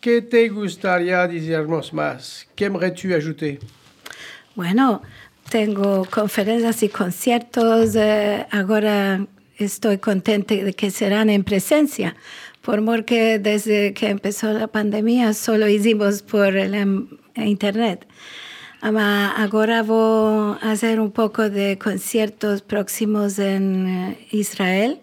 ¿Qué 0.00 0.20
te 0.20 0.48
gustaría 0.48 1.26
decirnos 1.28 1.92
más? 1.92 2.46
Qu'aimerais-tu 2.57 3.14
ajouter 3.14 3.61
Bueno, 4.57 5.03
tengo 5.50 6.05
conferencias 6.11 6.82
y 6.82 6.88
conciertos. 6.88 7.94
eh, 7.94 8.44
ahora 8.50 9.24
estoy 9.57 9.98
contenta 9.98 10.55
de 10.57 10.72
que 10.74 10.90
serán 10.90 11.30
en 11.30 11.44
presencia, 11.44 12.16
porque 12.62 13.38
desde 13.38 13.92
que 13.92 14.08
empezó 14.08 14.52
la 14.52 14.68
pandemia 14.68 15.34
solo 15.34 15.68
hicimos 15.68 16.22
por 16.22 16.56
el 16.56 16.74
em- 16.74 17.08
internet. 17.36 18.06
Ahora 18.80 19.82
voy 19.82 20.56
a 20.60 20.72
hacer 20.72 20.98
un 20.98 21.12
poco 21.12 21.48
de 21.48 21.78
conciertos 21.78 22.62
próximos 22.62 23.38
en 23.38 23.86
eh, 23.86 24.26
Israel. 24.32 25.00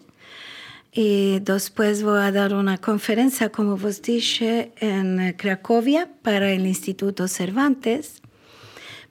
Y 0.91 1.39
después 1.39 2.03
voy 2.03 2.19
a 2.19 2.31
dar 2.31 2.53
una 2.53 2.77
conferencia, 2.77 3.49
como 3.49 3.77
vos 3.77 4.01
dije, 4.01 4.73
en 4.79 5.19
eh, 5.19 5.35
Cracovia 5.37 6.09
para 6.23 6.51
el 6.51 6.65
Instituto 6.65 7.27
Cervantes. 7.27 8.21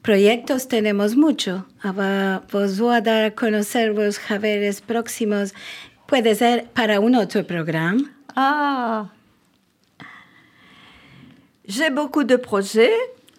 Proyectos 0.02 0.68
tenemos 0.68 1.16
mucho. 1.16 1.66
Ahora 1.80 2.42
Vos 2.52 2.78
voy 2.78 2.96
a 2.96 3.00
dar 3.00 3.24
a 3.24 3.34
conocer 3.34 3.94
los 3.94 4.18
javeres 4.18 4.80
próximos. 4.80 5.54
Puede 6.06 6.34
ser 6.34 6.66
para 6.74 7.00
un 7.00 7.14
otro 7.14 7.46
programa. 7.46 8.17
Ah 8.40 9.06
J'ai 11.66 11.90
beaucoup 11.90 12.22
de 12.22 12.36
projets, 12.36 12.94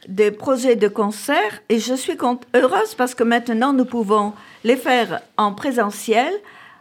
des 0.10 0.30
projets 0.30 0.76
de 0.76 0.89
concerts, 0.89 1.62
et 1.70 1.80
je 1.80 1.93
suis 1.93 2.18
heureuse 2.54 2.95
parce 2.95 3.16
que 3.16 3.24
maintenant 3.24 3.72
nous 3.72 3.86
pouvons 3.86 4.34
les 4.66 4.76
faire 4.76 5.22
en 5.38 5.54
présentiel. 5.54 6.34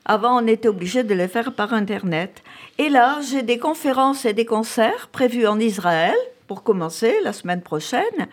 Avant, 0.05 0.43
on 0.43 0.49
était 0.49 0.67
obligé 0.67 1.05
de 1.05 1.15
les 1.15 1.29
faire 1.29 1.53
par 1.53 1.73
Internet. 1.73 2.43
Et 2.79 2.89
là, 2.89 3.21
j'ai 3.21 3.43
des 3.43 3.61
conférences 3.61 4.25
et 4.25 4.33
des 4.33 4.47
concerts 4.47 5.07
prévus 5.13 5.47
en 5.47 5.61
Israël, 5.61 6.17
pour 6.49 6.65
commencer, 6.65 7.15
la 7.23 7.33
semaine 7.33 7.63
prochaine. 7.63 8.27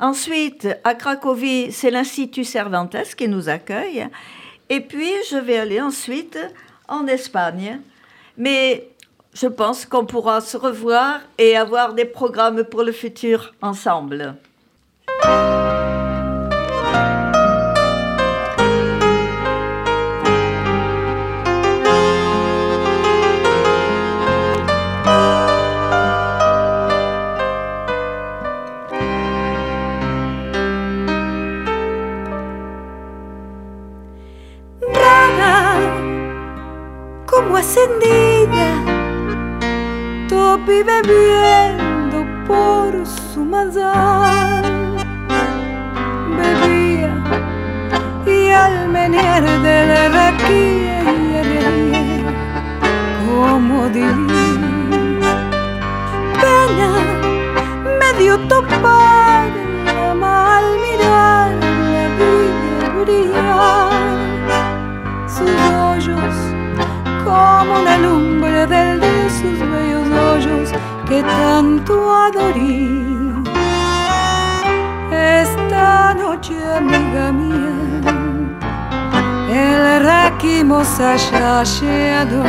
Ensuite, 0.00 0.66
à 0.82 0.94
Cracovie, 0.94 1.70
c'est 1.70 1.92
l'Institut 1.92 2.42
Cervantes 2.42 2.96
qui 3.16 3.28
nous 3.28 3.48
accueille. 3.48 4.04
Et 4.68 4.80
puis, 4.80 5.12
je 5.30 5.36
vais 5.36 5.58
aller 5.58 5.80
ensuite 5.80 6.36
en 6.88 7.06
Espagne. 7.06 7.78
Mais 8.36 8.88
je 9.40 9.46
pense 9.46 9.86
qu'on 9.86 10.04
pourra 10.04 10.40
se 10.40 10.56
revoir 10.56 11.20
et 11.38 11.56
avoir 11.56 11.94
des 11.94 12.04
programmes 12.04 12.64
pour 12.64 12.82
le 12.82 12.92
futur 12.92 13.54
ensemble. 13.62 14.34
Topi 40.58 40.82
bebiendo 40.82 42.26
por 42.46 43.06
su 43.06 43.44
mazal. 43.44 44.96
Bebía 46.36 47.14
y 48.26 48.50
al 48.50 48.88
menear 48.88 49.42
del 49.42 50.12
raquía 50.12 51.02
y 51.02 51.42
reía 51.50 52.32
como 53.26 53.88
divina. 53.88 55.32
Pena 56.40 56.90
me 58.00 58.18
dio 58.18 58.38
topar 58.48 59.48
la 59.84 60.14
mal 60.14 60.64
mirar 60.84 61.52
la 61.92 62.06
vida 62.18 62.88
brillar 63.00 63.92
sus 65.26 65.50
hoyos 65.82 66.36
como 67.24 67.80
la 67.82 67.98
lumbre 67.98 68.66
de 68.66 68.87
que 71.08 71.22
tanto 71.22 72.14
adorí. 72.14 73.42
Esta 75.10 76.14
noche, 76.14 76.54
amiga 76.76 77.32
mía, 77.32 77.72
el 79.48 80.06
haya 81.00 81.62
llegado. 81.62 82.42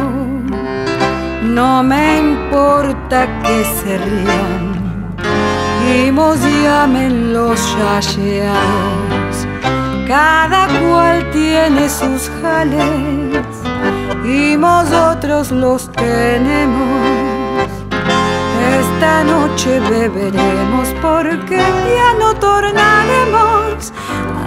No 1.42 1.84
me 1.84 2.20
importa 2.20 3.28
que 3.44 3.64
se 3.64 3.98
rían 3.98 5.16
y 5.90 6.12
nos 6.12 6.40
llamen 6.64 7.34
los 7.34 7.60
yayeados. 7.78 9.48
Cada 10.08 10.68
cual 10.80 11.30
tiene 11.32 11.88
sus 11.88 12.30
jales 12.42 13.46
y 14.26 14.58
nosotros 14.58 15.52
los 15.52 15.92
tenemos. 15.92 17.29
Esta 18.80 19.24
noche 19.24 19.80
beberemos 19.80 20.88
porque 21.02 21.58
ya 21.58 22.14
no 22.20 22.34
tornaremos 22.36 23.94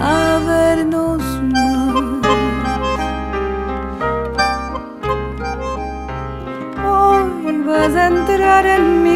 a 0.01 0.39
vernos 0.45 1.21
más. 1.51 1.93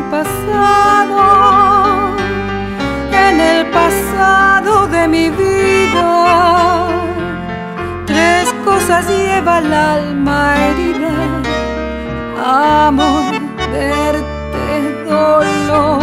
pasado, 0.09 1.19
en 3.11 3.39
el 3.39 3.65
pasado 3.71 4.87
de 4.87 5.07
mi 5.07 5.29
vida. 5.29 6.87
Tres 8.05 8.53
cosas 8.63 9.07
lleva 9.07 9.59
el 9.59 9.73
alma 9.73 10.55
herida, 10.65 11.13
amor, 12.87 13.33
verte, 13.71 14.36
dolor. 15.07 15.99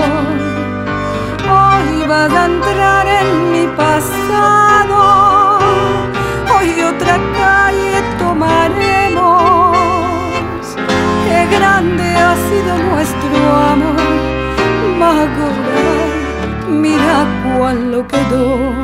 Hoy 1.56 2.06
vas 2.08 2.32
a 2.32 2.46
entrar 2.46 3.06
en 3.06 3.52
mi 3.52 3.66
pasado, 3.76 5.58
hoy 6.56 6.82
otra 6.82 7.18
calle 7.38 8.02
tomaremos. 8.18 9.76
Qué 11.24 11.46
grande 11.56 12.04
ha 12.16 12.34
sido 12.48 12.72
nuestro 12.90 13.36
amor, 13.72 14.00
Magora, 14.98 15.86
mira 16.68 17.26
cuál 17.44 17.92
lo 17.92 18.06
quedó. 18.06 18.83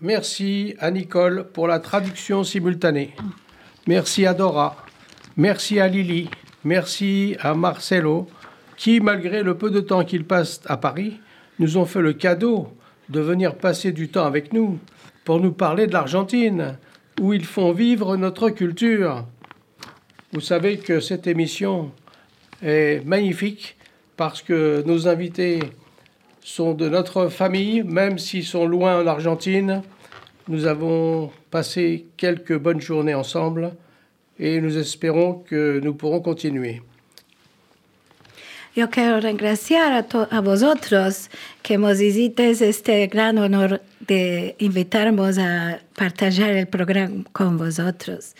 Merci 0.00 0.74
à 0.80 0.90
Nicole 0.90 1.46
pour 1.52 1.68
la 1.68 1.78
traduction 1.78 2.42
simultanée. 2.42 3.14
Merci 3.86 4.26
à 4.26 4.34
Dora. 4.34 4.76
Merci 5.36 5.80
à 5.80 5.88
Lily. 5.88 6.28
Merci 6.64 7.36
à 7.40 7.54
Marcelo, 7.54 8.28
qui, 8.76 9.00
malgré 9.00 9.42
le 9.42 9.56
peu 9.56 9.70
de 9.70 9.80
temps 9.80 10.04
qu'ils 10.04 10.24
passent 10.24 10.60
à 10.66 10.76
Paris, 10.76 11.20
nous 11.58 11.76
ont 11.78 11.86
fait 11.86 12.00
le 12.00 12.12
cadeau 12.12 12.68
de 13.08 13.20
venir 13.20 13.56
passer 13.56 13.92
du 13.92 14.08
temps 14.08 14.24
avec 14.24 14.52
nous 14.52 14.78
pour 15.24 15.40
nous 15.40 15.52
parler 15.52 15.86
de 15.86 15.92
l'Argentine, 15.92 16.78
où 17.20 17.32
ils 17.32 17.44
font 17.44 17.72
vivre 17.72 18.16
notre 18.16 18.50
culture. 18.50 19.24
Vous 20.32 20.40
savez 20.40 20.78
que 20.78 21.00
cette 21.00 21.26
émission 21.26 21.92
est 22.62 23.04
magnifique 23.04 23.76
parce 24.16 24.42
que 24.42 24.82
nos 24.86 25.08
invités 25.08 25.60
sont 26.40 26.74
de 26.74 26.88
notre 26.88 27.28
famille, 27.28 27.82
même 27.82 28.18
s'ils 28.18 28.44
sont 28.44 28.66
loin 28.66 29.02
en 29.02 29.06
Argentine. 29.06 29.82
Nous 30.48 30.66
avons 30.66 31.30
passé 31.50 32.06
quelques 32.16 32.58
bonnes 32.58 32.80
journées 32.80 33.14
ensemble 33.14 33.72
et 34.38 34.60
nous 34.60 34.76
espérons 34.78 35.34
que 35.34 35.80
nous 35.82 35.94
pourrons 35.94 36.20
continuer. 36.20 36.82
Yo 38.74 38.88
quiero 38.88 39.20
regraciar 39.20 39.92
a, 39.92 40.02
to- 40.04 40.28
a 40.30 40.40
vosotros 40.40 41.28
que 41.62 41.76
nos 41.76 42.00
hicisteis 42.00 42.62
este 42.62 43.06
gran 43.06 43.36
honor 43.36 43.82
de 44.00 44.56
invitarnos 44.58 45.36
a 45.38 45.80
partager 45.94 46.56
el 46.56 46.66
programa 46.66 47.22
con 47.32 47.58
vosotros. 47.58 48.34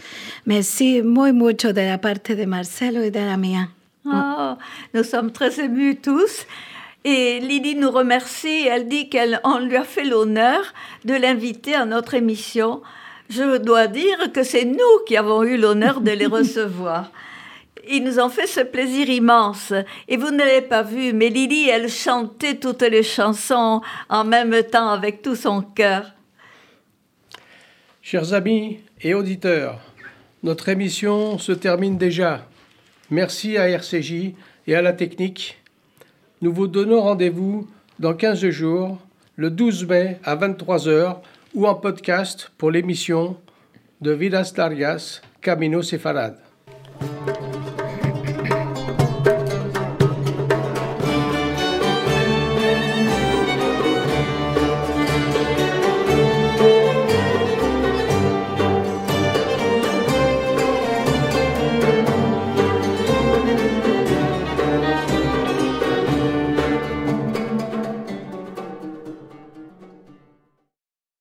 Merci 0.46 1.02
muy 1.02 1.32
mucho 1.34 1.72
de 1.74 1.86
la 1.86 2.00
parte 2.00 2.34
de 2.34 2.46
Marcelo 2.46 3.04
y 3.04 3.10
de 3.10 3.26
la 3.26 3.36
mía. 3.36 3.70
Oh, 4.06 4.56
nous 4.94 5.04
sommes 5.06 5.30
très 5.32 5.60
émus 5.60 5.96
tous. 6.00 6.46
Et 7.04 7.40
Lydie 7.40 7.74
nous 7.74 7.90
remercie. 7.90 8.66
Elle 8.68 8.88
dit 8.88 9.10
qu'on 9.10 9.58
lui 9.58 9.76
a 9.76 9.84
fait 9.84 10.04
l'honneur 10.04 10.60
de 11.04 11.14
l'inviter 11.14 11.74
à 11.74 11.84
notre 11.84 12.14
émission. 12.14 12.80
Je 13.28 13.58
dois 13.58 13.86
dire 13.86 14.32
que 14.32 14.42
c'est 14.44 14.64
nous 14.64 15.04
qui 15.06 15.16
avons 15.16 15.42
eu 15.44 15.56
l'honneur 15.58 16.00
de 16.00 16.10
les 16.12 16.26
recevoir. 16.38 17.10
Ils 17.88 18.04
nous 18.04 18.18
ont 18.18 18.28
fait 18.28 18.46
ce 18.46 18.60
plaisir 18.60 19.08
immense. 19.08 19.72
Et 20.08 20.16
vous 20.16 20.30
ne 20.30 20.38
l'avez 20.38 20.62
pas 20.62 20.82
vu, 20.82 21.12
mais 21.12 21.28
Lydie, 21.28 21.68
elle 21.68 21.88
chantait 21.88 22.56
toutes 22.56 22.82
les 22.82 23.02
chansons 23.02 23.80
en 24.08 24.24
même 24.24 24.62
temps 24.70 24.90
avec 24.90 25.22
tout 25.22 25.36
son 25.36 25.62
cœur. 25.62 26.12
Chers 28.00 28.32
amis 28.34 28.80
et 29.00 29.14
auditeurs, 29.14 29.80
notre 30.42 30.68
émission 30.68 31.38
se 31.38 31.52
termine 31.52 31.98
déjà. 31.98 32.46
Merci 33.10 33.56
à 33.56 33.68
RCJ 33.68 34.34
et 34.66 34.74
à 34.74 34.82
la 34.82 34.92
technique. 34.92 35.58
Nous 36.40 36.52
vous 36.52 36.66
donnons 36.66 37.00
rendez-vous 37.00 37.68
dans 37.98 38.14
15 38.14 38.48
jours, 38.50 38.98
le 39.36 39.50
12 39.50 39.86
mai 39.86 40.18
à 40.24 40.34
23h 40.34 41.18
ou 41.54 41.66
en 41.66 41.74
podcast 41.74 42.50
pour 42.58 42.70
l'émission 42.70 43.36
de 44.00 44.12
Vidas 44.12 44.52
Largas 44.56 45.20
Camino 45.40 45.82
Sefarad. 45.82 46.36